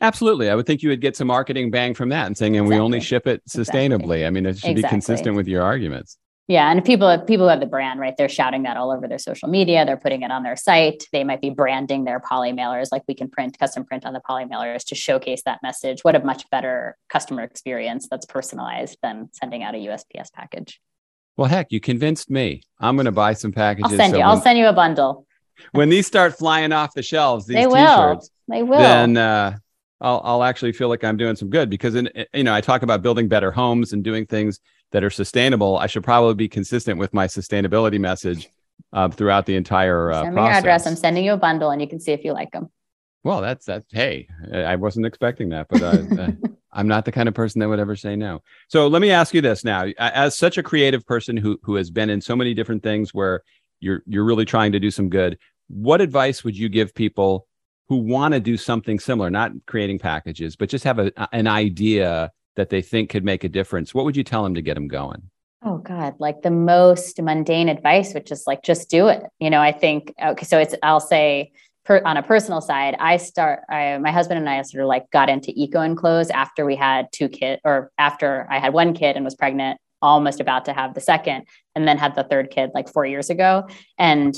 Absolutely. 0.00 0.50
I 0.50 0.54
would 0.54 0.66
think 0.66 0.82
you 0.82 0.90
would 0.90 1.00
get 1.00 1.16
some 1.16 1.28
marketing 1.28 1.70
bang 1.70 1.94
from 1.94 2.10
that 2.10 2.26
and 2.26 2.36
saying, 2.36 2.56
and 2.56 2.66
exactly. 2.66 2.78
we 2.78 2.84
only 2.84 3.00
ship 3.00 3.26
it 3.26 3.42
sustainably. 3.46 3.94
Exactly. 3.94 4.26
I 4.26 4.30
mean, 4.30 4.44
it 4.44 4.58
should 4.58 4.70
exactly. 4.70 4.82
be 4.82 4.88
consistent 4.88 5.36
with 5.36 5.48
your 5.48 5.62
arguments. 5.62 6.18
Yeah, 6.46 6.70
and 6.70 6.84
people 6.84 7.18
people 7.20 7.46
who 7.46 7.50
have 7.50 7.60
the 7.60 7.66
brand, 7.66 8.00
right? 8.00 8.14
They're 8.18 8.28
shouting 8.28 8.64
that 8.64 8.76
all 8.76 8.90
over 8.90 9.08
their 9.08 9.18
social 9.18 9.48
media. 9.48 9.86
They're 9.86 9.96
putting 9.96 10.22
it 10.22 10.30
on 10.30 10.42
their 10.42 10.56
site. 10.56 11.04
They 11.10 11.24
might 11.24 11.40
be 11.40 11.48
branding 11.48 12.04
their 12.04 12.20
poly 12.20 12.52
mailers, 12.52 12.88
like 12.92 13.02
we 13.08 13.14
can 13.14 13.30
print 13.30 13.58
custom 13.58 13.84
print 13.84 14.04
on 14.04 14.12
the 14.12 14.20
poly 14.20 14.44
mailers 14.44 14.84
to 14.86 14.94
showcase 14.94 15.42
that 15.46 15.60
message. 15.62 16.04
What 16.04 16.14
a 16.14 16.22
much 16.22 16.48
better 16.50 16.98
customer 17.08 17.42
experience 17.42 18.08
that's 18.10 18.26
personalized 18.26 18.98
than 19.02 19.30
sending 19.32 19.62
out 19.62 19.74
a 19.74 19.78
USPS 19.78 20.32
package. 20.34 20.80
Well, 21.38 21.48
heck, 21.48 21.72
you 21.72 21.80
convinced 21.80 22.28
me. 22.30 22.62
I'm 22.78 22.96
going 22.96 23.06
to 23.06 23.12
buy 23.12 23.32
some 23.32 23.50
packages. 23.50 23.92
I'll 23.92 23.98
send 23.98 24.10
so 24.10 24.18
you. 24.18 24.22
When, 24.22 24.28
I'll 24.30 24.40
send 24.40 24.58
you 24.58 24.66
a 24.66 24.72
bundle. 24.72 25.26
When 25.72 25.88
these 25.88 26.06
start 26.06 26.36
flying 26.36 26.72
off 26.72 26.92
the 26.94 27.02
shelves, 27.02 27.46
these 27.46 27.56
they 27.56 27.64
t-shirts, 27.64 28.30
will. 28.46 28.54
They 28.54 28.62
will. 28.62 28.78
Then 28.78 29.16
uh, 29.16 29.56
I'll 30.00 30.20
I'll 30.22 30.42
actually 30.42 30.72
feel 30.72 30.88
like 30.88 31.02
I'm 31.04 31.16
doing 31.16 31.36
some 31.36 31.48
good 31.48 31.70
because 31.70 31.94
in 31.94 32.10
you 32.34 32.44
know 32.44 32.54
I 32.54 32.60
talk 32.60 32.82
about 32.82 33.02
building 33.02 33.28
better 33.28 33.50
homes 33.50 33.94
and 33.94 34.04
doing 34.04 34.26
things 34.26 34.60
that 34.94 35.02
are 35.02 35.10
sustainable, 35.10 35.76
I 35.76 35.88
should 35.88 36.04
probably 36.04 36.34
be 36.34 36.48
consistent 36.48 37.00
with 37.00 37.12
my 37.12 37.26
sustainability 37.26 37.98
message 37.98 38.48
uh, 38.92 39.08
throughout 39.08 39.44
the 39.44 39.56
entire 39.56 40.12
uh, 40.12 40.22
Send 40.22 40.28
me 40.28 40.34
process. 40.36 40.52
your 40.52 40.58
address. 40.58 40.86
I'm 40.86 40.94
sending 40.94 41.24
you 41.24 41.32
a 41.32 41.36
bundle, 41.36 41.70
and 41.70 41.82
you 41.82 41.88
can 41.88 41.98
see 41.98 42.12
if 42.12 42.24
you 42.24 42.32
like 42.32 42.52
them. 42.52 42.70
Well, 43.24 43.40
that's 43.40 43.66
that's 43.66 43.92
hey, 43.92 44.28
I 44.52 44.76
wasn't 44.76 45.06
expecting 45.06 45.48
that, 45.48 45.66
but 45.68 45.82
uh, 45.82 46.28
I'm 46.72 46.86
not 46.86 47.06
the 47.06 47.10
kind 47.10 47.28
of 47.28 47.34
person 47.34 47.58
that 47.58 47.68
would 47.68 47.80
ever 47.80 47.96
say 47.96 48.14
no. 48.14 48.40
So 48.68 48.86
let 48.86 49.02
me 49.02 49.10
ask 49.10 49.34
you 49.34 49.40
this 49.40 49.64
now: 49.64 49.86
as 49.98 50.38
such 50.38 50.58
a 50.58 50.62
creative 50.62 51.04
person 51.04 51.36
who 51.36 51.58
who 51.64 51.74
has 51.74 51.90
been 51.90 52.08
in 52.08 52.20
so 52.20 52.36
many 52.36 52.54
different 52.54 52.84
things 52.84 53.12
where 53.12 53.42
you're 53.80 54.04
you're 54.06 54.24
really 54.24 54.44
trying 54.44 54.70
to 54.70 54.78
do 54.78 54.92
some 54.92 55.08
good, 55.08 55.38
what 55.66 56.02
advice 56.02 56.44
would 56.44 56.56
you 56.56 56.68
give 56.68 56.94
people 56.94 57.48
who 57.88 57.96
want 57.96 58.32
to 58.32 58.38
do 58.38 58.56
something 58.56 59.00
similar, 59.00 59.28
not 59.28 59.50
creating 59.66 59.98
packages, 59.98 60.54
but 60.54 60.68
just 60.68 60.84
have 60.84 61.00
a, 61.00 61.12
an 61.34 61.48
idea 61.48 62.30
that 62.56 62.70
they 62.70 62.82
think 62.82 63.10
could 63.10 63.24
make 63.24 63.44
a 63.44 63.48
difference, 63.48 63.94
what 63.94 64.04
would 64.04 64.16
you 64.16 64.24
tell 64.24 64.42
them 64.42 64.54
to 64.54 64.62
get 64.62 64.74
them 64.74 64.88
going? 64.88 65.30
Oh 65.62 65.78
God, 65.78 66.16
like 66.18 66.42
the 66.42 66.50
most 66.50 67.20
mundane 67.20 67.70
advice, 67.70 68.12
which 68.12 68.30
is 68.30 68.44
like 68.46 68.62
just 68.62 68.90
do 68.90 69.08
it. 69.08 69.22
You 69.40 69.48
know, 69.48 69.60
I 69.60 69.72
think 69.72 70.12
okay, 70.22 70.44
so 70.44 70.58
it's 70.58 70.74
I'll 70.82 71.00
say 71.00 71.52
per, 71.84 72.02
on 72.04 72.18
a 72.18 72.22
personal 72.22 72.60
side, 72.60 72.96
I 72.98 73.16
start 73.16 73.60
I, 73.70 73.96
my 73.98 74.12
husband 74.12 74.38
and 74.38 74.48
I 74.48 74.60
sort 74.62 74.82
of 74.82 74.88
like 74.88 75.10
got 75.10 75.30
into 75.30 75.52
EcoEnclose 75.52 76.30
after 76.30 76.66
we 76.66 76.76
had 76.76 77.06
two 77.12 77.30
kids, 77.30 77.62
or 77.64 77.90
after 77.96 78.46
I 78.50 78.58
had 78.58 78.74
one 78.74 78.92
kid 78.92 79.16
and 79.16 79.24
was 79.24 79.34
pregnant, 79.34 79.80
almost 80.02 80.38
about 80.38 80.66
to 80.66 80.74
have 80.74 80.92
the 80.92 81.00
second, 81.00 81.46
and 81.74 81.88
then 81.88 81.96
had 81.96 82.14
the 82.14 82.24
third 82.24 82.50
kid 82.50 82.70
like 82.74 82.90
four 82.90 83.06
years 83.06 83.30
ago. 83.30 83.66
And 83.96 84.34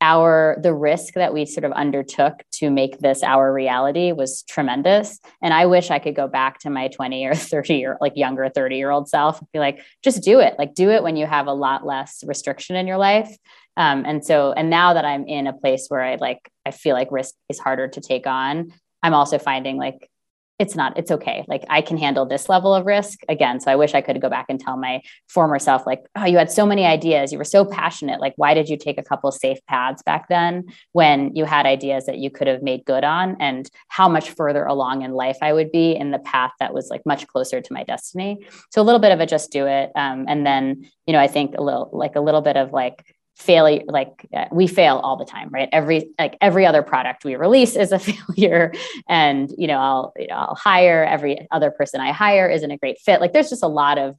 our 0.00 0.56
the 0.62 0.74
risk 0.74 1.14
that 1.14 1.34
we 1.34 1.44
sort 1.44 1.64
of 1.64 1.72
undertook 1.72 2.42
to 2.52 2.70
make 2.70 2.98
this 2.98 3.22
our 3.22 3.52
reality 3.52 4.12
was 4.12 4.42
tremendous. 4.44 5.18
And 5.42 5.52
i 5.52 5.66
wish 5.66 5.90
i 5.90 5.98
could 5.98 6.14
go 6.14 6.28
back 6.28 6.58
to 6.60 6.70
my 6.70 6.88
20 6.88 7.26
or 7.26 7.34
30 7.34 7.74
year 7.74 7.98
like 8.00 8.12
younger 8.16 8.48
30 8.48 8.76
year 8.76 8.90
old 8.90 9.08
self 9.08 9.40
and 9.40 9.52
be 9.52 9.58
like 9.58 9.80
just 10.02 10.22
do 10.22 10.40
it. 10.40 10.54
Like 10.58 10.74
do 10.74 10.90
it 10.90 11.02
when 11.02 11.16
you 11.16 11.26
have 11.26 11.46
a 11.46 11.52
lot 11.52 11.86
less 11.86 12.22
restriction 12.26 12.76
in 12.76 12.86
your 12.86 12.98
life. 12.98 13.36
Um, 13.76 14.04
and 14.06 14.24
so 14.24 14.52
and 14.52 14.70
now 14.70 14.94
that 14.94 15.04
i'm 15.04 15.26
in 15.28 15.46
a 15.46 15.52
place 15.52 15.86
where 15.88 16.02
i 16.02 16.16
like 16.16 16.50
i 16.66 16.72
feel 16.72 16.94
like 16.94 17.12
risk 17.12 17.34
is 17.48 17.60
harder 17.60 17.86
to 17.86 18.00
take 18.00 18.26
on 18.26 18.72
i'm 19.04 19.14
also 19.14 19.38
finding 19.38 19.76
like 19.76 20.10
it's 20.58 20.74
not 20.74 20.98
it's 20.98 21.10
okay. 21.10 21.44
Like 21.48 21.64
i 21.68 21.80
can 21.80 21.96
handle 21.96 22.26
this 22.26 22.48
level 22.48 22.74
of 22.74 22.86
risk. 22.86 23.20
Again 23.28 23.60
so 23.60 23.70
i 23.70 23.76
wish 23.76 23.94
i 23.94 24.00
could 24.00 24.20
go 24.20 24.28
back 24.28 24.46
and 24.48 24.58
tell 24.60 24.76
my 24.76 25.00
former 25.28 25.58
self 25.58 25.86
like 25.86 26.02
oh 26.16 26.24
you 26.24 26.38
had 26.38 26.50
so 26.50 26.66
many 26.66 26.84
ideas. 26.84 27.32
You 27.32 27.38
were 27.38 27.44
so 27.44 27.64
passionate. 27.64 28.20
Like 28.20 28.34
why 28.36 28.54
did 28.54 28.68
you 28.68 28.76
take 28.76 28.98
a 28.98 29.02
couple 29.02 29.30
safe 29.32 29.58
paths 29.66 30.02
back 30.02 30.28
then 30.28 30.64
when 30.92 31.34
you 31.34 31.44
had 31.44 31.66
ideas 31.66 32.06
that 32.06 32.18
you 32.18 32.30
could 32.30 32.46
have 32.46 32.62
made 32.62 32.84
good 32.84 33.04
on? 33.04 33.36
And 33.40 33.70
how 33.88 34.08
much 34.08 34.30
further 34.30 34.64
along 34.64 35.02
in 35.02 35.12
life 35.12 35.38
i 35.42 35.52
would 35.52 35.70
be 35.70 35.92
in 35.92 36.10
the 36.10 36.18
path 36.18 36.52
that 36.60 36.74
was 36.74 36.88
like 36.90 37.04
much 37.06 37.26
closer 37.26 37.60
to 37.60 37.72
my 37.72 37.84
destiny. 37.84 38.38
So 38.70 38.82
a 38.82 38.84
little 38.84 39.00
bit 39.00 39.12
of 39.12 39.20
a 39.20 39.26
just 39.26 39.52
do 39.52 39.66
it. 39.66 39.90
Um, 39.94 40.26
and 40.28 40.44
then 40.44 40.88
you 41.06 41.12
know 41.12 41.20
i 41.20 41.26
think 41.26 41.54
a 41.56 41.62
little 41.62 41.90
like 41.92 42.16
a 42.16 42.20
little 42.20 42.42
bit 42.42 42.56
of 42.56 42.72
like 42.72 43.04
failure 43.38 43.82
like 43.86 44.26
uh, 44.34 44.46
we 44.50 44.66
fail 44.66 44.96
all 44.96 45.16
the 45.16 45.24
time 45.24 45.48
right? 45.50 45.68
Every 45.72 46.10
like 46.18 46.36
every 46.40 46.66
other 46.66 46.82
product 46.82 47.24
we 47.24 47.36
release 47.36 47.76
is 47.76 47.92
a 47.92 47.98
failure. 48.10 48.72
And 49.08 49.52
you 49.56 49.68
know 49.68 49.78
i'll 49.78 50.12
you 50.16 50.26
know, 50.26 50.34
i'll 50.34 50.54
hire 50.54 51.04
every 51.04 51.46
other 51.50 51.70
person 51.70 52.00
i 52.00 52.12
hire 52.12 52.48
isn't 52.48 52.70
a 52.70 52.76
great 52.76 52.98
fit. 52.98 53.20
Like 53.20 53.32
there's 53.32 53.48
just 53.48 53.62
a 53.62 53.68
lot 53.68 53.96
of 53.98 54.16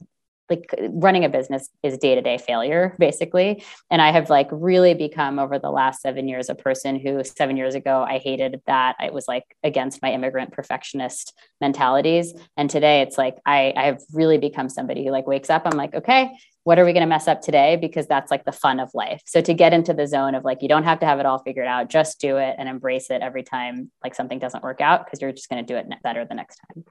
like 0.50 0.74
running 0.90 1.24
a 1.24 1.28
business 1.28 1.68
is 1.82 1.96
day-to-day 1.98 2.38
failure 2.38 2.96
basically. 2.98 3.62
And 3.90 4.02
i 4.02 4.10
have 4.10 4.28
like 4.28 4.48
really 4.50 4.94
become 4.94 5.38
over 5.38 5.58
the 5.58 5.70
last 5.70 6.02
seven 6.02 6.28
years 6.28 6.48
a 6.48 6.54
person 6.54 6.98
who 6.98 7.22
seven 7.24 7.56
years 7.56 7.74
ago 7.74 8.04
i 8.06 8.18
hated 8.18 8.60
that 8.66 8.96
it 9.00 9.12
was 9.12 9.26
like 9.28 9.44
against 9.62 10.02
my 10.02 10.12
immigrant 10.12 10.52
perfectionist 10.52 11.32
mentalities. 11.60 12.34
And 12.56 12.68
today 12.68 13.02
it's 13.02 13.16
like 13.16 13.36
i 13.46 13.72
i 13.76 13.84
have 13.84 14.00
really 14.12 14.38
become 14.38 14.68
somebody 14.68 15.04
who 15.04 15.10
like 15.10 15.26
wakes 15.26 15.50
up 15.50 15.62
i'm 15.64 15.76
like 15.76 15.94
okay 15.94 16.30
what 16.64 16.78
are 16.78 16.84
we 16.84 16.92
going 16.92 17.02
to 17.02 17.06
mess 17.06 17.26
up 17.26 17.40
today? 17.40 17.76
Because 17.76 18.06
that's 18.06 18.30
like 18.30 18.44
the 18.44 18.52
fun 18.52 18.80
of 18.80 18.90
life. 18.94 19.22
So 19.26 19.40
to 19.40 19.54
get 19.54 19.72
into 19.72 19.94
the 19.94 20.06
zone 20.06 20.34
of 20.34 20.44
like 20.44 20.62
you 20.62 20.68
don't 20.68 20.84
have 20.84 21.00
to 21.00 21.06
have 21.06 21.18
it 21.18 21.26
all 21.26 21.38
figured 21.38 21.66
out 21.66 21.88
just 21.88 22.20
do 22.20 22.36
it 22.36 22.56
and 22.58 22.68
embrace 22.68 23.10
it 23.10 23.22
every 23.22 23.42
time 23.42 23.90
like 24.04 24.14
something 24.14 24.38
doesn't 24.38 24.62
work 24.62 24.80
out 24.80 25.04
because 25.04 25.20
you're 25.20 25.32
just 25.32 25.48
going 25.48 25.64
to 25.64 25.72
do 25.72 25.78
it 25.78 25.86
better 26.02 26.24
the 26.24 26.34
next 26.34 26.60
time 26.74 26.84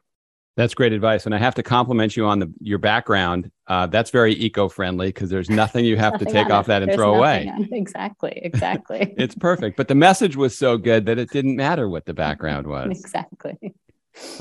that's 0.59 0.73
great 0.73 0.93
advice 0.93 1.25
and 1.25 1.33
i 1.33 1.37
have 1.37 1.55
to 1.55 1.63
compliment 1.63 2.15
you 2.17 2.25
on 2.25 2.39
the 2.39 2.51
your 2.59 2.77
background 2.77 3.49
uh, 3.67 3.85
that's 3.85 4.09
very 4.09 4.33
eco-friendly 4.33 5.07
because 5.07 5.29
there's 5.29 5.49
nothing 5.49 5.85
you 5.85 5.95
have 5.95 6.17
to 6.17 6.25
take 6.37 6.49
off 6.49 6.65
that 6.65 6.81
and 6.81 6.89
there's 6.89 6.97
throw 6.97 7.15
away 7.15 7.51
exactly 7.71 8.33
exactly 8.43 9.13
it's 9.17 9.35
perfect 9.35 9.77
but 9.77 9.87
the 9.87 9.95
message 9.95 10.35
was 10.35 10.57
so 10.57 10.77
good 10.77 11.05
that 11.05 11.17
it 11.17 11.29
didn't 11.31 11.55
matter 11.55 11.87
what 11.87 12.05
the 12.05 12.13
background 12.13 12.67
was 12.67 12.91
exactly 12.91 13.57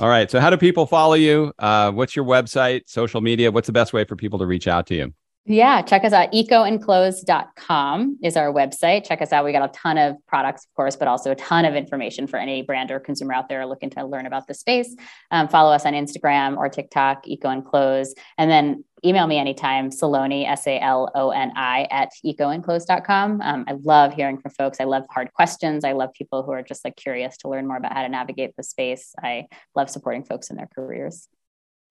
all 0.01 0.09
right. 0.09 0.29
So, 0.29 0.41
how 0.41 0.51
do 0.51 0.57
people 0.57 0.87
follow 0.87 1.15
you? 1.15 1.53
Uh, 1.59 1.93
what's 1.93 2.17
your 2.17 2.25
website, 2.25 2.89
social 2.89 3.21
media? 3.21 3.53
What's 3.53 3.67
the 3.67 3.73
best 3.73 3.93
way 3.93 4.03
for 4.03 4.17
people 4.17 4.39
to 4.41 4.47
reach 4.47 4.67
out 4.67 4.87
to 4.89 4.95
you? 4.95 5.15
Yeah, 5.51 5.81
check 5.81 6.05
us 6.05 6.13
out. 6.13 6.31
ecoenclose.com 6.33 8.19
is 8.23 8.37
our 8.37 8.53
website. 8.53 9.07
Check 9.07 9.23
us 9.23 9.33
out. 9.33 9.47
We 9.47 9.53
got 9.53 9.67
a 9.67 9.73
ton 9.73 9.97
of 9.97 10.17
products, 10.27 10.67
of 10.67 10.75
course, 10.75 10.95
but 10.95 11.09
also 11.09 11.31
a 11.31 11.37
ton 11.37 11.65
of 11.65 11.75
information 11.75 12.27
for 12.27 12.37
any 12.37 12.61
brand 12.61 12.91
or 12.91 13.01
consumer 13.01 13.33
out 13.33 13.49
there 13.49 13.65
looking 13.65 13.89
to 13.91 14.05
learn 14.05 14.27
about 14.27 14.47
the 14.47 14.53
space. 14.53 14.95
Um, 15.31 15.49
follow 15.49 15.73
us 15.73 15.87
on 15.87 15.95
Instagram 15.95 16.59
or 16.59 16.69
TikTok, 16.69 17.25
EcoEnclose. 17.25 18.09
And 18.37 18.51
then 18.51 18.85
email 19.07 19.27
me 19.27 19.39
anytime, 19.39 19.89
Saloni, 19.89 20.47
S 20.47 20.67
A 20.67 20.79
L 20.81 21.11
O 21.15 21.31
N 21.31 21.51
I, 21.57 21.89
at 21.91 22.11
ecoenclose.com. 22.27 23.41
Um, 23.41 23.65
I 23.67 23.73
love 23.83 24.13
hearing 24.13 24.37
from 24.37 24.51
folks. 24.51 24.81
I 24.81 24.85
love 24.85 25.05
hard 25.11 25.33
questions. 25.33 25.83
I 25.83 25.93
love 25.93 26.13
people 26.13 26.43
who 26.43 26.53
are 26.53 26.63
just 26.63 26.85
like 26.85 26.97
curious 26.97 27.39
to 27.39 27.49
learn 27.49 27.67
more 27.67 27.79
about 27.79 27.95
how 27.95 28.03
to 28.03 28.11
navigate 28.11 28.55
the 28.59 28.63
space. 28.63 29.15
I 29.23 29.47
love 29.75 29.89
supporting 29.89 30.25
folks 30.25 30.51
in 30.51 30.57
their 30.57 30.69
careers. 30.75 31.27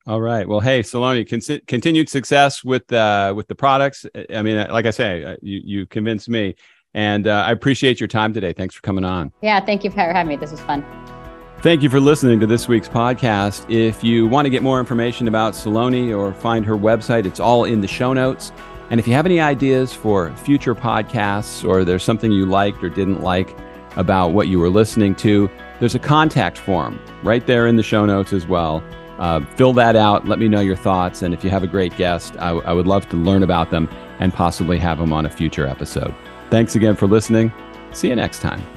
All 0.07 0.21
right. 0.21 0.47
Well, 0.47 0.61
hey, 0.61 0.83
Saloni, 0.83 1.27
con- 1.27 1.61
continued 1.67 2.07
success 2.07 2.63
with 2.63 2.91
uh, 2.93 3.33
with 3.35 3.47
the 3.49 3.55
products. 3.55 4.05
I 4.33 4.41
mean, 4.41 4.65
like 4.69 4.85
I 4.85 4.91
say, 4.91 5.23
uh, 5.25 5.35
you 5.41 5.61
you 5.65 5.85
convinced 5.85 6.29
me, 6.29 6.55
and 6.93 7.27
uh, 7.27 7.43
I 7.45 7.51
appreciate 7.51 7.99
your 7.99 8.07
time 8.07 8.33
today. 8.33 8.53
Thanks 8.53 8.73
for 8.73 8.81
coming 8.81 9.03
on. 9.03 9.33
Yeah, 9.41 9.59
thank 9.59 9.83
you 9.83 9.91
for 9.91 9.97
having 9.97 10.29
me. 10.29 10.37
This 10.37 10.51
was 10.51 10.61
fun. 10.61 10.85
Thank 11.59 11.81
you 11.81 11.89
for 11.89 11.99
listening 11.99 12.39
to 12.39 12.47
this 12.47 12.69
week's 12.69 12.87
podcast. 12.87 13.69
If 13.69 14.01
you 14.01 14.27
want 14.27 14.45
to 14.45 14.49
get 14.49 14.63
more 14.63 14.79
information 14.79 15.27
about 15.27 15.55
Saloni 15.55 16.17
or 16.17 16.33
find 16.33 16.65
her 16.65 16.77
website, 16.77 17.25
it's 17.25 17.41
all 17.41 17.65
in 17.65 17.81
the 17.81 17.87
show 17.87 18.13
notes. 18.13 18.53
And 18.89 19.01
if 19.01 19.07
you 19.07 19.13
have 19.13 19.25
any 19.25 19.41
ideas 19.41 19.91
for 19.91 20.33
future 20.37 20.73
podcasts 20.73 21.67
or 21.67 21.83
there's 21.83 22.03
something 22.03 22.31
you 22.31 22.45
liked 22.45 22.81
or 22.81 22.89
didn't 22.89 23.21
like 23.21 23.57
about 23.97 24.29
what 24.29 24.47
you 24.47 24.59
were 24.59 24.69
listening 24.69 25.15
to, 25.15 25.49
there's 25.79 25.95
a 25.95 25.99
contact 25.99 26.57
form 26.57 26.97
right 27.23 27.45
there 27.45 27.67
in 27.67 27.75
the 27.75 27.83
show 27.83 28.05
notes 28.05 28.31
as 28.31 28.47
well. 28.47 28.81
Uh, 29.19 29.43
fill 29.55 29.73
that 29.73 29.95
out. 29.95 30.27
Let 30.27 30.39
me 30.39 30.47
know 30.47 30.59
your 30.59 30.75
thoughts. 30.75 31.21
And 31.21 31.33
if 31.33 31.43
you 31.43 31.49
have 31.49 31.63
a 31.63 31.67
great 31.67 31.95
guest, 31.97 32.35
I, 32.37 32.49
I 32.49 32.73
would 32.73 32.87
love 32.87 33.09
to 33.09 33.17
learn 33.17 33.43
about 33.43 33.71
them 33.71 33.89
and 34.19 34.33
possibly 34.33 34.77
have 34.79 34.99
them 34.99 35.11
on 35.13 35.25
a 35.25 35.29
future 35.29 35.65
episode. 35.65 36.13
Thanks 36.49 36.75
again 36.75 36.95
for 36.95 37.07
listening. 37.07 37.51
See 37.91 38.09
you 38.09 38.15
next 38.15 38.39
time. 38.39 38.76